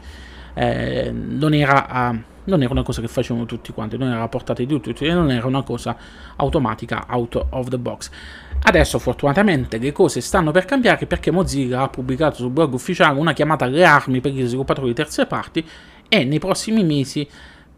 eh, 0.55 1.13
non 1.13 1.55
era 1.55 2.11
uh, 2.11 2.32
non 2.45 2.63
era 2.63 2.73
una 2.73 2.83
cosa 2.83 3.01
che 3.01 3.09
facevano 3.09 3.47
tutti 3.47 3.73
quanti, 3.73 3.97
non 3.97 4.09
era 4.09 4.19
la 4.19 4.29
portata 4.29 4.63
di 4.63 4.67
tutti, 4.67 4.95
non 5.09 5.31
era 5.31 5.47
una 5.47 5.63
cosa 5.63 5.97
automatica 6.37 7.07
out 7.09 7.47
of 7.51 7.69
the 7.69 7.79
box. 7.79 8.11
Adesso 8.65 8.99
fortunatamente 8.99 9.79
le 9.79 9.93
cose 9.93 10.21
stanno 10.21 10.51
per 10.51 10.65
cambiare 10.65 11.07
perché 11.07 11.31
Mozilla 11.31 11.83
ha 11.83 11.89
pubblicato 11.89 12.37
sul 12.37 12.51
blog 12.51 12.75
ufficiale 12.75 13.19
una 13.19 13.33
chiamata 13.33 13.65
alle 13.65 13.85
armi 13.85 14.21
per 14.21 14.33
gli 14.33 14.47
sviluppatori 14.47 14.89
di 14.89 14.95
terze 14.95 15.27
parti 15.27 15.67
e 16.09 16.25
nei 16.25 16.39
prossimi 16.39 16.85
mesi 16.85 17.27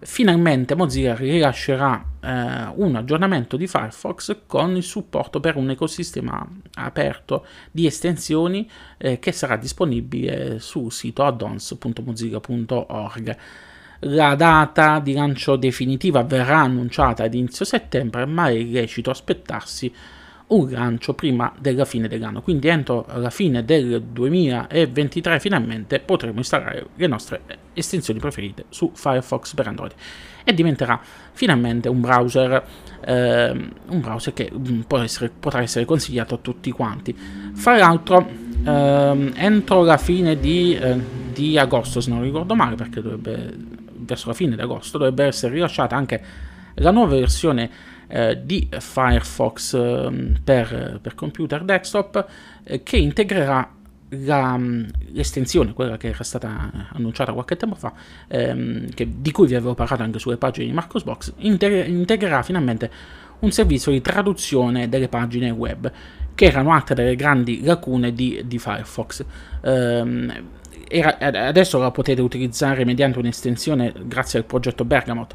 finalmente 0.05 0.75
Mozilla 0.75 1.15
rilascerà 1.15 2.05
eh, 2.21 2.73
un 2.75 2.95
aggiornamento 2.95 3.57
di 3.57 3.67
Firefox 3.67 4.41
con 4.47 4.77
il 4.77 4.83
supporto 4.83 5.41
per 5.41 5.57
un 5.57 5.71
ecosistema 5.71 6.47
aperto 6.75 7.47
di 7.71 7.87
estensioni 7.87 8.71
eh, 8.99 9.19
che 9.19 9.33
sarà 9.33 9.57
disponibile 9.57 10.59
sul 10.59 10.93
sito 10.93 11.25
addons.mozilla.org. 11.25 13.37
La 14.07 14.35
data 14.35 14.99
di 14.99 15.15
lancio 15.15 15.57
definitiva 15.57 16.23
verrà 16.23 16.59
annunciata 16.59 17.25
ad 17.25 17.33
inizio 17.33 17.65
settembre, 17.65 18.27
ma 18.27 18.49
è 18.49 18.63
lecito 18.63 19.11
aspettarsi 19.11 19.93
un 20.47 20.71
lancio 20.71 21.15
prima 21.15 21.51
della 21.59 21.87
fine 21.87 22.07
dell'anno. 22.07 22.43
Quindi 22.43 22.69
entro 22.69 23.07
la 23.15 23.31
fine 23.31 23.65
del 23.65 24.03
2023 24.03 25.41
finalmente 25.41 26.01
potremo 26.01 26.39
installare 26.39 26.87
le 26.95 27.07
nostre 27.07 27.41
estensioni 27.73 28.21
preferite 28.21 28.67
su 28.69 28.91
Firefox 28.95 29.55
per 29.55 29.69
Android 29.69 29.93
e 30.45 30.53
diventerà 30.53 31.01
finalmente 31.33 31.89
un 31.89 32.03
browser, 32.03 32.63
eh, 33.07 33.51
un 33.51 34.01
browser 34.01 34.35
che 34.35 34.51
mm, 34.55 34.83
essere, 35.03 35.31
potrà 35.31 35.63
essere 35.63 35.87
consigliato 35.87 36.35
a 36.35 36.39
tutti 36.39 36.71
quanti. 36.73 37.17
Fra 37.55 37.79
l'altro 37.79 38.29
eh, 38.67 39.33
entro 39.35 39.83
la 39.83 39.97
fine 39.97 40.39
di, 40.39 40.77
eh, 40.77 41.01
di 41.33 41.57
agosto, 41.57 42.03
se 42.03 42.11
non 42.11 42.21
ricordo 42.21 42.55
male, 42.55 42.77
perché 42.77 43.01
dovrebbe 43.01 43.83
verso 44.05 44.29
la 44.29 44.35
fine 44.35 44.57
di 44.57 44.63
agosto 44.63 44.99
dovrebbe 44.99 45.25
essere 45.25 45.55
rilasciata 45.55 45.97
anche 45.97 46.23
la 46.75 46.91
nuova 46.91 47.17
versione 47.17 47.71
eh, 48.09 48.41
di 48.45 48.69
Firefox 48.71 49.75
eh, 49.75 50.33
per, 50.43 50.99
per, 51.01 51.15
computer 51.15 51.65
desktop 51.65 52.27
eh, 52.65 52.83
che 52.83 52.97
integrerà 52.97 53.71
la, 54.09 54.61
l'estensione, 55.13 55.73
quella 55.73 55.97
che 55.97 56.09
era 56.09 56.23
stata 56.23 56.89
annunciata 56.93 57.33
qualche 57.33 57.57
tempo 57.57 57.75
fa, 57.75 57.93
ehm, 58.29 58.91
che, 58.95 59.09
di 59.19 59.31
cui 59.33 59.47
vi 59.47 59.55
avevo 59.55 59.75
parlato 59.75 60.03
anche 60.03 60.19
sulle 60.19 60.37
pagine 60.37 60.67
di 60.67 60.73
Marcosbox, 60.73 61.33
inter- 61.39 61.89
integrerà 61.89 62.43
finalmente 62.43 62.91
un 63.41 63.51
servizio 63.51 63.91
di 63.91 64.01
traduzione 64.01 64.89
delle 64.89 65.09
pagine 65.09 65.51
web, 65.51 65.91
che 66.35 66.47
erano 66.47 66.73
altre 66.73 66.95
delle 66.95 67.17
grandi 67.17 67.63
lacune 67.63 68.13
di, 68.13 68.43
di 68.45 68.59
Firefox. 68.59 69.25
Ehm, 69.63 70.33
era, 70.89 71.19
adesso 71.19 71.79
la 71.79 71.91
potete 71.91 72.21
utilizzare 72.21 72.85
mediante 72.85 73.19
un'estensione 73.19 73.93
grazie 74.05 74.39
al 74.39 74.45
progetto 74.45 74.85
Bergamot 74.85 75.35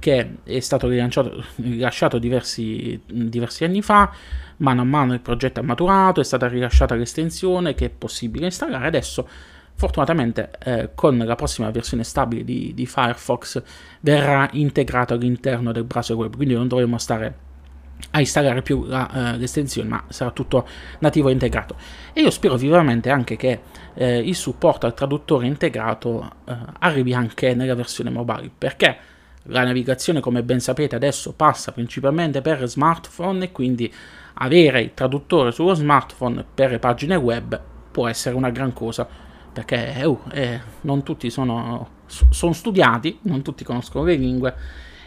che 0.00 0.36
è 0.42 0.60
stato 0.60 0.88
rilasciato 0.88 2.18
diversi, 2.18 3.00
diversi, 3.06 3.64
anni 3.64 3.82
fa, 3.82 4.10
mano 4.56 4.80
a 4.80 4.84
mano 4.84 5.12
il 5.12 5.20
progetto 5.20 5.60
è 5.60 5.62
maturato, 5.62 6.20
è 6.20 6.24
stata 6.24 6.48
rilasciata 6.48 6.94
l'estensione 6.94 7.74
che 7.74 7.86
è 7.86 7.90
possibile 7.90 8.46
installare, 8.46 8.86
adesso. 8.86 9.28
Fortunatamente 9.74 10.50
eh, 10.62 10.90
con 10.94 11.16
la 11.16 11.34
prossima 11.36 11.70
versione 11.70 12.02
stabile 12.04 12.44
di, 12.44 12.72
di 12.74 12.86
Firefox 12.86 13.62
verrà 14.00 14.48
integrato 14.52 15.14
all'interno 15.14 15.70
del 15.72 15.84
browser 15.84 16.16
web, 16.16 16.34
quindi 16.34 16.54
non 16.54 16.68
dovremo 16.68 16.98
stare 16.98 17.48
a 18.12 18.20
installare 18.20 18.62
più 18.62 18.84
la, 18.84 19.08
uh, 19.34 19.38
l'estensione, 19.38 19.88
ma 19.88 20.04
sarà 20.08 20.30
tutto 20.30 20.66
nativo 21.00 21.28
e 21.28 21.32
integrato. 21.32 21.76
E 22.12 22.22
io 22.22 22.30
spero 22.30 22.56
vivamente 22.56 23.10
anche 23.10 23.36
che 23.36 23.60
eh, 23.94 24.18
il 24.18 24.34
supporto 24.34 24.86
al 24.86 24.94
traduttore 24.94 25.46
integrato 25.46 26.32
uh, 26.44 26.54
arrivi 26.80 27.14
anche 27.14 27.54
nella 27.54 27.74
versione 27.74 28.10
mobile, 28.10 28.50
perché 28.56 28.96
la 29.44 29.64
navigazione, 29.64 30.20
come 30.20 30.42
ben 30.42 30.60
sapete, 30.60 30.96
adesso 30.96 31.32
passa 31.32 31.72
principalmente 31.72 32.42
per 32.42 32.66
smartphone 32.66 33.44
e 33.44 33.52
quindi 33.52 33.92
avere 34.34 34.80
il 34.80 34.94
traduttore 34.94 35.52
sullo 35.52 35.74
smartphone 35.74 36.44
per 36.54 36.70
le 36.70 36.78
pagine 36.78 37.16
web 37.16 37.60
può 37.90 38.06
essere 38.08 38.34
una 38.34 38.50
gran 38.50 38.72
cosa, 38.72 39.06
perché 39.52 40.02
uh, 40.04 40.20
eh, 40.32 40.60
non 40.82 41.02
tutti 41.02 41.30
sono, 41.30 41.88
sono 42.06 42.52
studiati, 42.52 43.18
non 43.22 43.42
tutti 43.42 43.64
conoscono 43.64 44.04
le 44.04 44.14
lingue 44.14 44.54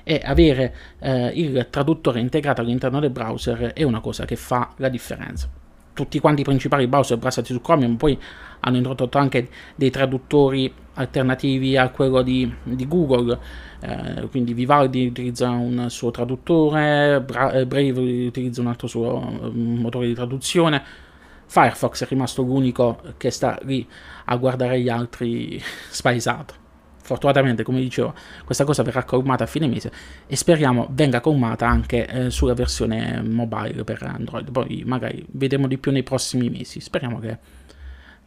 e 0.04 0.22
avere 0.24 0.76
eh, 1.00 1.28
il 1.36 1.68
traduttore 1.70 2.20
integrato 2.20 2.62
all'interno 2.62 3.00
del 3.00 3.10
browser 3.10 3.74
è 3.74 3.84
una 3.84 4.00
cosa 4.00 4.26
che 4.26 4.36
fa 4.36 4.74
la 4.78 4.90
differenza. 4.90 5.50
tutti 5.94 6.20
quanti 6.20 6.42
i 6.42 6.44
principali 6.44 6.88
browser 6.88 7.18
basati 7.18 7.54
su 7.54 7.62
Chromium, 7.62 7.98
poi 7.98 8.20
hanno 8.62 8.78
introdotto 8.78 9.18
anche 9.20 9.48
dei 9.76 9.92
traduttori 9.92 10.74
alternativi 10.96 11.78
a 11.78 11.90
quello 11.90 12.24
di, 12.24 12.52
di 12.64 12.88
Google, 12.88 13.38
eh, 13.80 14.28
quindi 14.30 14.54
Vivaldi 14.54 15.06
utilizza 15.06 15.50
un 15.50 15.86
suo 15.90 16.12
traduttore, 16.12 17.22
Bra- 17.22 17.52
eh, 17.52 17.66
Brave 17.68 18.26
utilizza 18.26 18.62
un 18.62 18.68
altro 18.68 18.88
suo 18.88 19.52
mm, 19.52 19.80
motore 19.80 20.08
di 20.08 20.14
traduzione, 20.14 20.82
Firefox 21.46 22.04
è 22.04 22.08
rimasto 22.08 22.42
l'unico 22.42 23.00
che 23.18 23.30
sta 23.30 23.60
lì 23.64 23.88
a 24.26 24.36
guardare 24.38 24.80
gli 24.82 24.90
altri 24.90 25.62
spaesato. 25.90 26.63
Fortunatamente, 27.04 27.64
come 27.64 27.82
dicevo, 27.82 28.14
questa 28.46 28.64
cosa 28.64 28.82
verrà 28.82 29.04
colmata 29.04 29.44
a 29.44 29.48
fine 29.48 29.68
mese 29.68 29.92
e 30.26 30.38
speriamo 30.38 30.88
venga 30.92 31.20
colmata 31.20 31.68
anche 31.68 32.08
eh, 32.08 32.30
sulla 32.30 32.54
versione 32.54 33.22
mobile 33.22 33.84
per 33.84 34.02
Android. 34.04 34.50
Poi 34.50 34.84
magari 34.86 35.26
vedremo 35.32 35.68
di 35.68 35.78
più 35.78 35.92
nei 35.92 36.04
prossimi 36.04 36.50
mesi. 36.50 36.80
Speriamo 36.80 37.20
che 37.20 37.38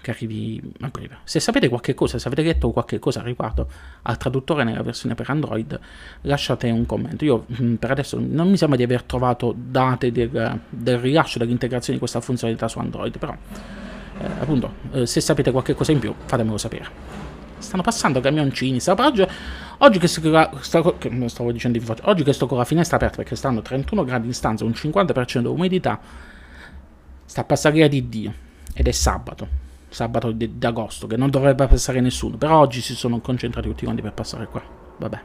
che 0.07 0.13
arrivi 0.13 0.63
a 0.81 0.89
breve. 0.89 1.19
Se 1.25 1.41
sapete 1.41 1.69
qualche 1.69 1.95
cosa, 1.95 2.19
se 2.19 2.29
avete 2.29 2.43
letto 2.43 2.71
qualche 2.71 3.01
cosa 3.01 3.23
riguardo 3.23 3.69
al 4.03 4.17
traduttore 4.17 4.63
nella 4.63 4.83
versione 4.83 5.17
per 5.17 5.29
Android, 5.31 5.81
lasciate 6.23 6.71
un 6.71 6.87
commento. 6.87 7.25
Io 7.25 7.47
mm, 7.61 7.75
per 7.75 7.91
adesso 7.91 8.17
non 8.21 8.49
mi 8.49 8.57
sembra 8.57 8.77
di 8.77 8.85
aver 8.85 9.03
trovato 9.03 9.53
date 9.57 10.13
del, 10.13 10.61
del 10.69 10.99
rilascio 10.99 11.41
dell'integrazione 11.41 11.95
di 11.95 11.99
questa 11.99 12.21
funzionalità 12.21 12.69
su 12.69 12.79
Android, 12.79 13.19
però 13.19 13.35
eh, 13.35 14.27
appunto, 14.39 14.75
eh, 14.93 15.07
se 15.07 15.21
sapete 15.21 15.51
qualche 15.51 15.75
cosa 15.75 15.91
in 15.91 15.99
più, 15.99 16.15
fatemelo 16.25 16.57
sapere. 16.57 17.26
Stanno 17.67 17.83
passando 17.83 18.21
camioncini, 18.21 18.79
oggi, 18.87 19.27
oggi 19.79 19.99
che, 19.99 20.07
sto, 20.07 20.97
che 20.99 21.09
in 21.09 21.29
oggi 22.03 22.23
che 22.23 22.33
sto 22.33 22.47
con 22.47 22.59
la 22.59 22.65
finestra 22.65 22.97
aperta 22.97 23.17
perché 23.17 23.35
stanno 23.35 23.61
31 23.61 24.05
gradi 24.05 24.27
in 24.29 24.35
stanza, 24.35 24.65
un 24.65 24.71
50% 24.71 25.41
di 25.41 25.47
umidità, 25.47 26.01
sta 27.25 27.41
a 27.41 27.45
passare 27.45 27.89
di 27.89 28.09
Dio 28.09 28.33
ed 28.73 28.87
è 28.87 28.93
sabato 28.93 29.65
sabato 29.89 30.31
d'agosto, 30.33 31.07
che 31.07 31.17
non 31.17 31.31
dovrebbe 31.31 31.67
passare 31.67 32.01
nessuno, 32.01 32.37
però 32.37 32.59
oggi 32.59 32.83
si 32.83 32.95
sono 32.95 33.21
concentrati 33.21 33.69
tutti 33.69 33.85
quanti 33.85 34.03
per 34.03 34.13
passare 34.13 34.47
qua. 34.47 34.63
Vabbè. 34.99 35.21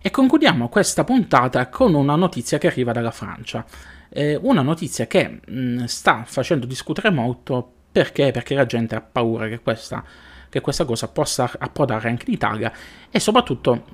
E 0.00 0.10
concludiamo 0.10 0.68
questa 0.68 1.04
puntata 1.04 1.68
con 1.68 1.94
una 1.94 2.16
notizia 2.16 2.56
che 2.56 2.68
arriva 2.68 2.92
dalla 2.92 3.10
Francia. 3.10 3.64
Eh, 4.08 4.38
una 4.40 4.62
notizia 4.62 5.06
che 5.06 5.40
mh, 5.46 5.84
sta 5.84 6.24
facendo 6.24 6.64
discutere 6.66 7.10
molto 7.10 7.72
perché? 7.92 8.30
Perché 8.30 8.54
la 8.54 8.64
gente 8.64 8.94
ha 8.94 9.00
paura 9.00 9.48
che 9.48 9.60
questa, 9.60 10.02
che 10.48 10.60
questa 10.60 10.84
cosa 10.84 11.08
possa 11.08 11.50
approdare 11.58 12.08
anche 12.08 12.24
in 12.26 12.34
Italia 12.34 12.72
e 13.10 13.20
soprattutto 13.20 13.84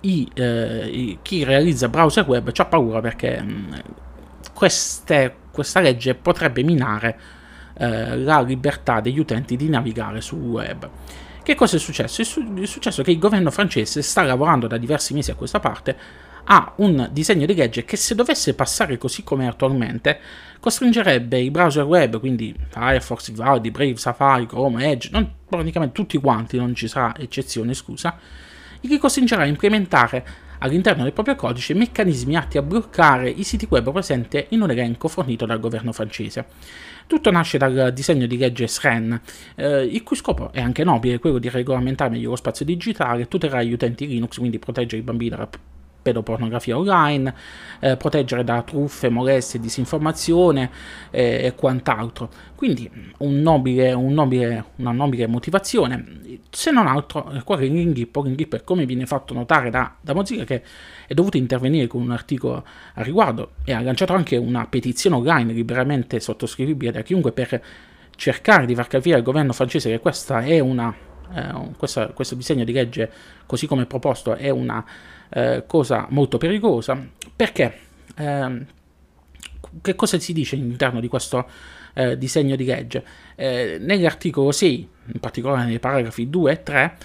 i, 0.00 0.28
eh, 0.34 0.88
i, 0.90 1.18
chi 1.22 1.44
realizza 1.44 1.88
browser 1.88 2.26
web 2.26 2.50
ha 2.54 2.64
paura 2.64 3.00
perché 3.00 3.40
mh, 3.40 3.50
mm, 3.50 3.74
queste, 4.54 5.34
questa 5.50 5.80
legge 5.80 6.14
potrebbe 6.14 6.62
minare 6.62 7.18
eh, 7.74 8.16
la 8.18 8.40
libertà 8.40 9.00
degli 9.00 9.18
utenti 9.18 9.56
di 9.56 9.68
navigare 9.68 10.20
sul 10.20 10.40
web. 10.40 10.88
Che 11.42 11.54
cosa 11.54 11.76
è 11.76 11.78
successo? 11.78 12.20
È, 12.20 12.24
su- 12.24 12.54
è 12.54 12.66
successo 12.66 13.02
che 13.02 13.10
il 13.10 13.18
governo 13.18 13.50
francese 13.50 14.02
sta 14.02 14.22
lavorando 14.22 14.66
da 14.66 14.76
diversi 14.76 15.14
mesi 15.14 15.30
a 15.30 15.34
questa 15.34 15.60
parte 15.60 15.96
a 16.50 16.72
un 16.76 17.08
disegno 17.12 17.46
di 17.46 17.54
legge 17.54 17.84
che 17.84 17.96
se 17.96 18.14
dovesse 18.14 18.54
passare 18.54 18.96
così 18.96 19.22
come 19.22 19.46
attualmente 19.46 20.18
costringerebbe 20.60 21.38
i 21.38 21.50
browser 21.50 21.84
web, 21.84 22.18
quindi 22.18 22.54
Firefox, 22.68 23.30
Vivaldi, 23.30 23.70
Brave, 23.70 23.96
Safari, 23.96 24.46
Chrome, 24.46 24.90
Edge, 24.90 25.10
non, 25.12 25.30
praticamente 25.48 25.94
tutti 25.94 26.18
quanti, 26.18 26.56
non 26.56 26.74
ci 26.74 26.88
sarà 26.88 27.14
eccezione, 27.18 27.74
scusa, 27.74 28.18
li 28.80 28.98
costringerà 28.98 29.42
a 29.42 29.46
implementare 29.46 30.26
all'interno 30.60 31.04
del 31.04 31.12
proprio 31.12 31.36
codice 31.36 31.74
meccanismi 31.74 32.34
atti 32.34 32.58
a 32.58 32.62
bloccare 32.62 33.28
i 33.28 33.44
siti 33.44 33.66
web 33.70 33.92
presenti 33.92 34.46
in 34.48 34.62
un 34.62 34.70
elenco 34.70 35.06
fornito 35.06 35.46
dal 35.46 35.60
governo 35.60 35.92
francese. 35.92 36.46
Tutto 37.06 37.30
nasce 37.30 37.58
dal 37.58 37.92
disegno 37.92 38.26
di 38.26 38.36
legge 38.36 38.66
SREN, 38.66 39.20
eh, 39.54 39.82
il 39.82 40.02
cui 40.02 40.16
scopo 40.16 40.50
è 40.52 40.60
anche 40.60 40.82
nobile, 40.82 41.18
quello 41.18 41.38
di 41.38 41.48
regolamentare 41.48 42.10
meglio 42.10 42.30
lo 42.30 42.36
spazio 42.36 42.64
digitale, 42.64 43.28
tutelare 43.28 43.66
gli 43.66 43.72
utenti 43.72 44.06
Linux, 44.06 44.38
quindi 44.38 44.58
proteggere 44.58 45.00
i 45.00 45.04
bambini 45.04 45.30
dalla 45.30 45.48
pedopornografia 46.08 46.76
online, 46.76 47.34
eh, 47.80 47.96
proteggere 47.96 48.44
da 48.44 48.62
truffe, 48.62 49.08
molestie, 49.08 49.60
disinformazione 49.60 50.70
eh, 51.10 51.44
e 51.44 51.54
quant'altro. 51.54 52.28
Quindi 52.54 52.90
un 53.18 53.40
nobile, 53.40 53.92
un 53.92 54.12
nobile, 54.12 54.64
una 54.76 54.92
nobile 54.92 55.26
motivazione, 55.26 56.38
se 56.50 56.70
non 56.70 56.86
altro 56.86 57.30
eh, 57.30 57.42
qua 57.42 57.56
l'inghippo, 57.56 58.22
l'inghippo 58.22 58.56
è 58.56 58.64
come 58.64 58.86
viene 58.86 59.06
fatto 59.06 59.34
notare 59.34 59.70
da, 59.70 59.94
da 60.00 60.14
Mozilla 60.14 60.44
che 60.44 60.62
è 61.06 61.14
dovuto 61.14 61.36
intervenire 61.36 61.86
con 61.86 62.02
un 62.02 62.10
articolo 62.10 62.64
a 62.94 63.02
riguardo 63.02 63.52
e 63.64 63.72
ha 63.72 63.80
lanciato 63.80 64.12
anche 64.14 64.36
una 64.36 64.66
petizione 64.66 65.16
online 65.16 65.52
liberamente 65.52 66.18
sottoscrivibile 66.20 66.90
da 66.90 67.02
chiunque 67.02 67.32
per 67.32 67.62
cercare 68.16 68.66
di 68.66 68.74
far 68.74 68.88
capire 68.88 69.16
al 69.16 69.22
governo 69.22 69.52
francese 69.52 69.90
che 69.90 70.00
questa 70.00 70.40
è 70.40 70.58
una, 70.58 70.92
eh, 71.34 71.52
questa, 71.76 72.08
questo 72.08 72.34
disegno 72.34 72.64
di 72.64 72.72
legge 72.72 73.10
così 73.46 73.66
come 73.66 73.86
proposto 73.86 74.34
è 74.34 74.50
una 74.50 74.84
eh, 75.30 75.64
cosa 75.66 76.06
molto 76.10 76.38
pericolosa, 76.38 76.98
perché 77.34 77.78
eh, 78.16 78.66
che 79.82 79.94
cosa 79.94 80.18
si 80.18 80.32
dice 80.32 80.56
all'interno 80.56 81.00
di 81.00 81.08
questo 81.08 81.46
eh, 81.94 82.16
disegno 82.16 82.56
di 82.56 82.64
legge? 82.64 83.04
Eh, 83.34 83.78
nell'articolo 83.80 84.52
6, 84.52 84.88
in 85.12 85.20
particolare 85.20 85.66
nei 85.66 85.78
paragrafi 85.78 86.28
2 86.28 86.52
e 86.52 86.62
3, 86.62 86.96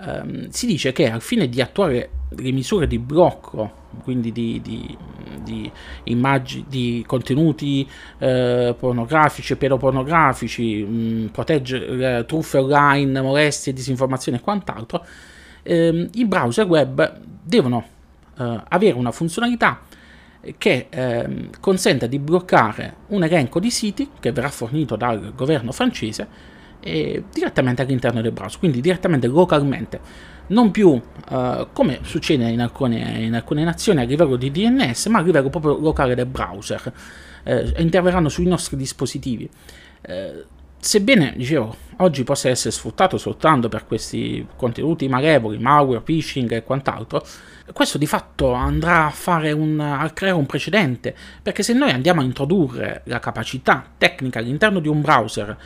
ehm, 0.00 0.48
si 0.48 0.66
dice 0.66 0.92
che 0.92 1.10
al 1.10 1.22
fine 1.22 1.48
di 1.48 1.60
attuare 1.60 2.10
le 2.30 2.52
misure 2.52 2.86
di 2.86 2.98
blocco, 2.98 3.80
quindi 4.02 4.32
di, 4.32 4.60
di, 4.62 4.96
di 5.42 5.70
immagini, 6.04 6.64
di 6.68 7.04
contenuti 7.06 7.86
eh, 8.18 8.74
pornografici 8.78 9.56
pedopornografici, 9.56 10.82
mh, 10.82 11.30
proteggere 11.30 12.24
truffe 12.24 12.58
online, 12.58 13.20
molestie, 13.20 13.72
disinformazione 13.72 14.38
e 14.38 14.40
quant'altro, 14.40 15.04
ehm, 15.62 16.10
i 16.14 16.24
browser 16.24 16.66
web 16.66 17.20
devono 17.42 17.84
eh, 18.38 18.60
avere 18.68 18.96
una 18.96 19.12
funzionalità 19.12 19.80
che 20.58 20.86
eh, 20.90 21.48
consenta 21.60 22.06
di 22.06 22.18
bloccare 22.18 22.96
un 23.08 23.22
elenco 23.22 23.60
di 23.60 23.70
siti 23.70 24.10
che 24.18 24.32
verrà 24.32 24.48
fornito 24.48 24.96
dal 24.96 25.32
governo 25.34 25.70
francese 25.70 26.50
eh, 26.80 27.24
direttamente 27.32 27.82
all'interno 27.82 28.20
del 28.20 28.32
browser, 28.32 28.58
quindi 28.58 28.80
direttamente 28.80 29.28
localmente, 29.28 30.00
non 30.48 30.72
più 30.72 31.00
eh, 31.30 31.68
come 31.72 32.00
succede 32.02 32.48
in 32.48 32.60
alcune, 32.60 33.20
in 33.20 33.34
alcune, 33.34 33.62
nazioni 33.62 34.00
a 34.00 34.04
livello 34.04 34.36
di 34.36 34.50
DNS, 34.50 35.06
ma 35.06 35.20
a 35.20 35.22
livello 35.22 35.48
proprio 35.48 35.78
locale 35.78 36.14
del 36.14 36.26
browser. 36.26 36.92
Eh, 37.44 37.74
interverranno 37.78 38.28
sui 38.28 38.46
nostri 38.46 38.76
dispositivi. 38.76 39.48
Sebbene, 40.84 41.34
dicevo, 41.36 41.76
oggi 41.98 42.24
possa 42.24 42.48
essere 42.48 42.72
sfruttato 42.72 43.16
soltanto 43.16 43.68
per 43.68 43.86
questi 43.86 44.44
contenuti 44.56 45.06
malevoli, 45.06 45.56
malware, 45.58 46.00
phishing 46.00 46.50
e 46.50 46.64
quant'altro, 46.64 47.24
questo 47.72 47.98
di 47.98 48.06
fatto 48.08 48.52
andrà 48.52 49.06
a, 49.06 49.54
un, 49.54 49.78
a, 49.78 50.10
creare 50.10 50.36
un 50.36 50.44
precedente, 50.44 51.14
perché 51.40 51.62
se 51.62 51.72
noi 51.72 51.92
andiamo 51.92 52.20
a 52.20 52.24
introdurre 52.24 53.02
la 53.04 53.20
capacità 53.20 53.86
tecnica 53.96 54.40
all'interno 54.40 54.80
di 54.80 54.88
un 54.88 55.00
browser 55.00 55.56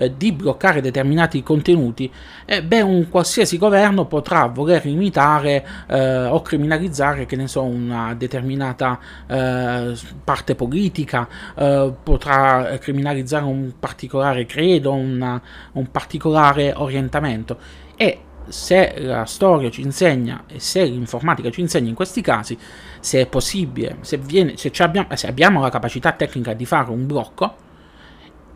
eh, 0.00 0.16
di 0.16 0.32
bloccare 0.32 0.80
determinati 0.80 1.42
contenuti, 1.42 2.10
eh, 2.46 2.62
beh, 2.62 2.80
un 2.80 3.08
qualsiasi 3.10 3.58
governo 3.58 4.06
potrà 4.06 4.46
voler 4.46 4.86
limitare 4.86 5.66
eh, 5.86 6.24
o 6.24 6.40
criminalizzare, 6.40 7.26
che 7.26 7.36
ne 7.36 7.46
so, 7.46 7.62
una 7.62 8.14
determinata 8.14 8.98
eh, 9.26 9.94
parte 10.24 10.54
politica, 10.54 11.28
eh, 11.54 11.92
potrà 12.02 12.78
criminalizzare 12.80 13.44
un 13.44 13.72
particolare 13.78 14.46
credo, 14.46 14.94
una, 14.94 15.40
un 15.72 15.90
particolare 15.90 16.72
orientamento. 16.74 17.58
E 17.94 18.20
se 18.48 18.94
la 19.00 19.26
storia 19.26 19.70
ci 19.70 19.82
insegna 19.82 20.44
e 20.46 20.60
se 20.60 20.82
l'informatica 20.84 21.50
ci 21.50 21.60
insegna 21.60 21.90
in 21.90 21.94
questi 21.94 22.22
casi, 22.22 22.58
se 23.00 23.20
è 23.20 23.26
possibile, 23.26 23.98
se, 24.00 24.16
viene, 24.16 24.56
se, 24.56 24.72
abbiamo, 24.78 25.14
se 25.14 25.26
abbiamo 25.26 25.60
la 25.60 25.68
capacità 25.68 26.12
tecnica 26.12 26.54
di 26.54 26.64
fare 26.64 26.90
un 26.90 27.06
blocco, 27.06 27.68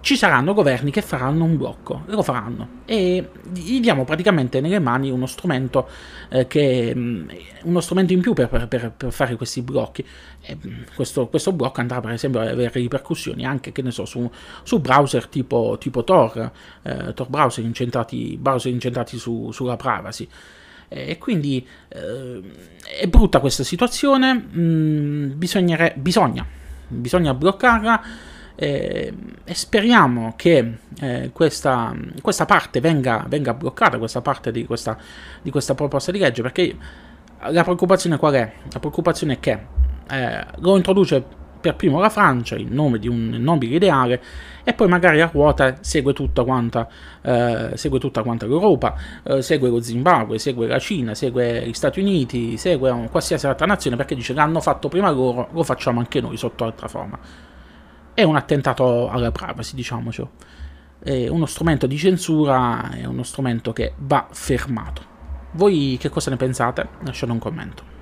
ci 0.05 0.19
saranno 0.19 0.53
governi 0.53 0.91
che 0.91 1.01
faranno 1.01 1.45
un 1.45 1.57
blocco, 1.57 2.03
lo 2.05 2.23
faranno, 2.23 2.83
e 2.85 3.31
gli 3.55 3.81
diamo 3.81 4.05
praticamente 4.05 4.61
nelle 4.61 4.79
mani 4.79 5.09
uno 5.09 5.25
strumento, 5.25 5.89
eh, 6.29 6.47
che, 6.47 6.93
mm, 6.95 7.29
uno 7.63 7.81
strumento 7.81 8.13
in 8.13 8.21
più 8.21 8.35
per, 8.35 8.69
per, 8.69 8.93
per 8.95 9.11
fare 9.11 9.35
questi 9.37 9.63
blocchi. 9.63 10.05
Mm, 10.53 10.83
questo, 10.95 11.27
questo, 11.29 11.53
blocco 11.53 11.81
andrà 11.81 12.03
per 12.03 12.11
esempio 12.11 12.41
ad 12.41 12.49
avere 12.49 12.71
ripercussioni 12.81 13.47
anche, 13.47 13.73
so, 13.91 14.05
su, 14.05 14.31
su 14.63 14.79
browser 14.79 15.27
tipo, 15.27 15.79
tipo 15.81 16.05
Tor, 16.05 16.53
eh, 16.83 17.15
Tor 17.15 17.29
browser 17.31 17.65
incentrati, 17.65 18.37
browser 18.39 18.71
incentrati 18.71 19.17
su, 19.17 19.53
sulla 19.53 19.77
privacy. 19.77 20.29
E 20.87 21.17
quindi 21.17 21.67
eh, 21.89 22.43
è 23.01 23.07
brutta 23.07 23.41
questa 23.41 23.65
situazione, 23.65 24.35
mm, 24.35 25.31
bisogna, 25.39 26.45
bisogna 26.89 27.33
bloccarla 27.33 28.33
e 28.57 29.13
speriamo 29.47 30.35
che 30.37 30.79
eh, 31.01 31.31
questa, 31.33 31.95
questa, 32.21 32.45
parte 32.45 32.81
venga, 32.81 33.25
venga, 33.29 33.55
bloccata, 33.55 33.99
questa 33.99 34.21
parte 34.21 34.53
di 34.53 34.65
questa, 34.65 34.97
di 35.43 35.51
questa, 35.51 35.75
proposta 35.75 36.13
di 36.13 36.19
legge, 36.19 36.43
perché 36.43 36.77
la 37.51 37.63
preoccupazione 37.63 38.17
qual 38.17 38.35
è? 38.35 38.53
La 38.73 38.79
preoccupazione 38.79 39.35
è 39.35 39.41
che 39.41 39.59
eh, 40.11 40.45
lo 40.59 40.77
introduce 40.77 41.43
per 41.65 41.77
primo 41.77 41.99
la 41.99 42.11
Francia 42.11 42.57
in 42.57 42.75
nome 42.75 42.99
di 42.99 43.09
un 43.09 43.31
nobile 43.41 43.77
ideale 43.77 44.23
e 44.65 44.75
poi 44.75 44.87
magari 44.87 45.23
a 45.23 45.31
ruota 45.33 45.79
segue 45.81 46.13
tutta 46.13 46.45
quanta, 46.45 46.87
eh, 47.23 47.71
segue 47.73 47.99
tutta 47.99 48.23
quanta 48.23 48.47
l'Europa, 48.47 48.95
eh, 49.23 49.41
segue 49.41 49.71
lo 49.71 49.81
Zimbabwe, 49.81 50.39
segue 50.39 50.67
la 50.67 50.79
Cina, 50.79 51.15
segue 51.15 51.67
gli 51.67 51.73
Stati 51.73 52.01
Uniti, 52.01 52.59
segue 52.59 53.09
qualsiasi 53.11 53.47
altra 53.47 53.65
nazione 53.65 53.97
perché 53.97 54.15
dice 54.15 54.35
l'hanno 54.35 54.61
fatto 54.61 54.89
prima 54.89 55.11
loro, 55.11 55.49
lo 55.53 55.63
facciamo 55.63 56.01
anche 56.01 56.21
noi 56.21 56.37
sotto 56.37 56.65
altra 56.65 56.87
forma. 56.87 57.19
È 58.15 58.23
un 58.23 58.37
attentato 58.37 59.11
alla 59.11 59.33
privacy, 59.33 59.75
diciamoci. 59.75 60.25
È 61.01 61.27
uno 61.27 61.47
strumento 61.47 61.89
di 61.89 61.99
censura, 61.99 62.91
è 62.91 63.05
uno 63.07 63.25
strumento 63.25 63.73
che 63.73 63.95
va 63.97 64.29
fermato. 64.31 65.03
Voi 65.55 65.97
che 65.99 66.11
cosa 66.11 66.31
ne 66.31 66.37
pensate? 66.37 66.89
Lasciate 67.05 67.33
un 67.33 67.41
commento. 67.41 67.94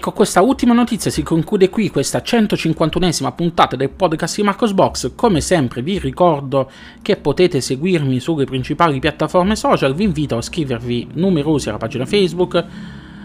E 0.00 0.02
con 0.02 0.14
questa 0.14 0.40
ultima 0.40 0.72
notizia 0.72 1.10
si 1.10 1.22
conclude 1.22 1.68
qui 1.68 1.90
questa 1.90 2.22
151esima 2.24 3.34
puntata 3.34 3.76
del 3.76 3.90
podcast 3.90 4.36
di 4.36 4.42
Marcos 4.42 4.72
Box. 4.72 5.12
Come 5.14 5.42
sempre 5.42 5.82
vi 5.82 5.98
ricordo 5.98 6.70
che 7.02 7.16
potete 7.16 7.60
seguirmi 7.60 8.18
sulle 8.18 8.46
principali 8.46 8.98
piattaforme 8.98 9.56
social, 9.56 9.94
vi 9.94 10.04
invito 10.04 10.36
a 10.36 10.38
iscrivervi 10.38 11.08
numerosi 11.16 11.68
alla 11.68 11.76
pagina 11.76 12.06
Facebook, 12.06 12.64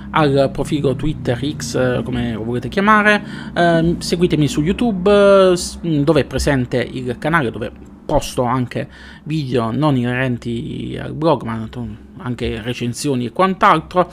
al 0.10 0.50
profilo 0.52 0.98
Twitter 0.98 1.40
X, 1.56 2.04
come 2.04 2.34
lo 2.34 2.44
volete 2.44 2.68
chiamare. 2.68 3.24
Eh, 3.56 3.96
seguitemi 4.00 4.46
su 4.46 4.62
YouTube, 4.62 5.54
dove 5.82 6.20
è 6.20 6.26
presente 6.26 6.86
il 6.92 7.18
canale 7.18 7.52
dove 7.52 7.72
posto 8.04 8.44
anche 8.44 8.90
video 9.24 9.72
non 9.72 9.96
inerenti 9.96 11.00
al 11.02 11.14
blog, 11.14 11.44
ma 11.44 11.70
anche 12.18 12.62
recensioni 12.62 13.28
e 13.28 13.32
quant'altro. 13.32 14.12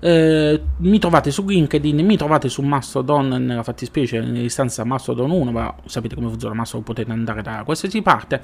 Eh, 0.00 0.60
mi 0.76 0.98
trovate 0.98 1.30
su 1.30 1.44
LinkedIn, 1.44 2.04
mi 2.04 2.16
trovate 2.16 2.48
su 2.48 2.62
Mastodon 2.62 3.28
nella 3.28 3.62
fattispecie 3.62 4.20
nell'istanza 4.20 4.84
Mastodon 4.84 5.30
1, 5.30 5.50
ma 5.50 5.74
sapete 5.86 6.14
come 6.14 6.28
funziona 6.28 6.54
Mastodon, 6.54 6.84
potete 6.84 7.10
andare 7.10 7.42
da 7.42 7.62
qualsiasi 7.64 8.02
parte. 8.02 8.40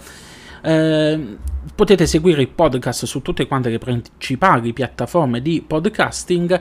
Eh, 0.62 1.36
potete 1.74 2.06
seguire 2.06 2.40
il 2.40 2.48
podcast 2.48 3.04
su 3.04 3.20
tutte 3.20 3.46
quante 3.46 3.68
le 3.68 3.78
principali 3.78 4.72
piattaforme 4.72 5.42
di 5.42 5.62
podcasting 5.66 6.60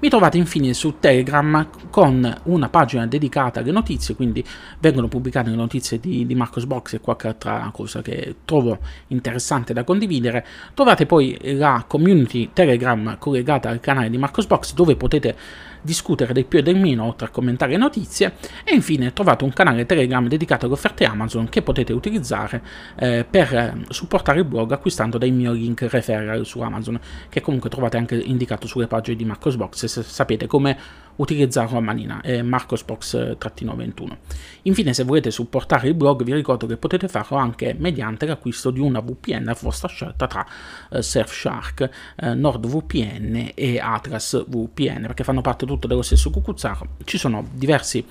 mi 0.00 0.08
trovate 0.08 0.38
infine 0.38 0.72
su 0.72 0.98
Telegram 0.98 1.68
con 1.90 2.40
una 2.44 2.68
pagina 2.68 3.06
dedicata 3.06 3.60
alle 3.60 3.70
notizie, 3.70 4.14
quindi 4.14 4.44
vengono 4.78 5.08
pubblicate 5.08 5.50
le 5.50 5.56
notizie 5.56 6.00
di, 6.00 6.24
di 6.26 6.34
Marcos 6.34 6.64
Box 6.64 6.94
e 6.94 7.00
qualche 7.00 7.28
altra 7.28 7.70
cosa 7.72 8.00
che 8.00 8.36
trovo 8.44 8.78
interessante 9.08 9.72
da 9.72 9.84
condividere. 9.84 10.46
Trovate 10.74 11.04
poi 11.04 11.38
la 11.56 11.84
community 11.86 12.50
Telegram 12.52 13.18
collegata 13.18 13.68
al 13.68 13.80
canale 13.80 14.08
di 14.08 14.16
Marcos 14.16 14.46
Box 14.46 14.72
dove 14.72 14.96
potete 14.96 15.36
discutere 15.82 16.32
del 16.32 16.46
più 16.46 16.58
e 16.58 16.62
del 16.62 16.76
meno 16.76 17.04
oltre 17.04 17.26
a 17.26 17.30
commentare 17.30 17.76
notizie 17.76 18.34
e 18.64 18.74
infine 18.74 19.12
trovate 19.12 19.44
un 19.44 19.52
canale 19.52 19.86
Telegram 19.86 20.26
dedicato 20.26 20.66
alle 20.66 20.74
offerte 20.74 21.04
Amazon 21.04 21.48
che 21.48 21.62
potete 21.62 21.92
utilizzare 21.92 22.62
eh, 22.96 23.26
per 23.28 23.54
eh, 23.54 23.74
supportare 23.88 24.40
il 24.40 24.44
blog 24.44 24.72
acquistando 24.72 25.18
dai 25.18 25.30
miei 25.30 25.54
link 25.54 25.86
referral 25.88 26.44
su 26.44 26.60
Amazon 26.60 26.98
che 27.28 27.40
comunque 27.40 27.70
trovate 27.70 27.96
anche 27.96 28.16
indicato 28.16 28.66
sulle 28.66 28.86
pagine 28.86 29.16
di 29.16 29.24
Marcosbox 29.24 29.84
se 29.84 30.02
sapete 30.02 30.46
come 30.46 30.76
utilizzarlo 31.20 31.78
a 31.78 31.80
manina, 31.80 32.20
è 32.22 32.42
marcosbox-21. 32.42 34.16
Infine, 34.62 34.94
se 34.94 35.04
volete 35.04 35.30
supportare 35.30 35.88
il 35.88 35.94
blog, 35.94 36.24
vi 36.24 36.34
ricordo 36.34 36.66
che 36.66 36.76
potete 36.76 37.08
farlo 37.08 37.36
anche 37.36 37.74
mediante 37.78 38.26
l'acquisto 38.26 38.70
di 38.70 38.80
una 38.80 39.00
VPN 39.00 39.48
a 39.48 39.56
vostra 39.60 39.88
scelta 39.88 40.26
tra 40.26 40.46
eh, 40.90 41.02
Surfshark, 41.02 41.90
eh, 42.16 42.34
NordVPN 42.34 43.52
e 43.54 43.78
Atlas 43.78 44.44
VPN, 44.46 45.02
perché 45.02 45.24
fanno 45.24 45.42
parte 45.42 45.66
tutte 45.74 45.88
dello 45.88 46.02
stesso 46.02 46.30
cucuzzaro. 46.30 46.96
Ci 47.04 47.18
sono 47.18 47.46
diversi, 47.52 48.04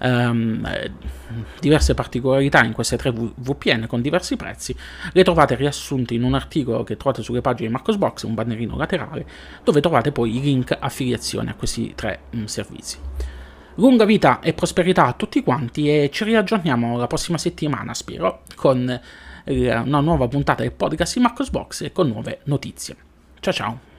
ehm, 0.00 0.68
diverse 1.60 1.94
particolarità 1.94 2.64
in 2.64 2.72
queste 2.72 2.96
tre 2.96 3.12
VPN 3.12 3.86
con 3.86 4.00
diversi 4.00 4.36
prezzi. 4.36 4.74
Le 5.12 5.24
trovate 5.24 5.54
riassunte 5.54 6.14
in 6.14 6.24
un 6.24 6.34
articolo 6.34 6.82
che 6.84 6.96
trovate 6.96 7.22
sulle 7.22 7.40
pagine 7.40 7.68
di 7.68 7.74
Marcosbox, 7.74 8.22
un 8.24 8.34
bannerino 8.34 8.76
laterale, 8.76 9.26
dove 9.62 9.80
trovate 9.80 10.12
poi 10.12 10.36
i 10.36 10.40
link 10.40 10.76
affiliazione 10.78 11.50
a 11.50 11.54
questi 11.54 11.92
tre 11.94 12.20
mh, 12.30 12.44
servizi. 12.44 12.98
Lunga 13.76 14.04
vita 14.04 14.40
e 14.40 14.52
prosperità 14.52 15.06
a 15.06 15.12
tutti 15.14 15.42
quanti 15.42 15.88
e 15.88 16.10
ci 16.12 16.24
riaggiorniamo 16.24 16.98
la 16.98 17.06
prossima 17.06 17.38
settimana, 17.38 17.94
spero, 17.94 18.42
con 18.54 19.00
una 19.44 20.00
nuova 20.00 20.28
puntata 20.28 20.62
del 20.62 20.72
podcast 20.72 21.14
di 21.14 21.20
Marcos 21.20 21.50
Box 21.50 21.82
e 21.82 21.92
con 21.92 22.08
nuove 22.08 22.40
notizie. 22.44 22.96
Ciao 23.40 23.52
ciao! 23.52 23.91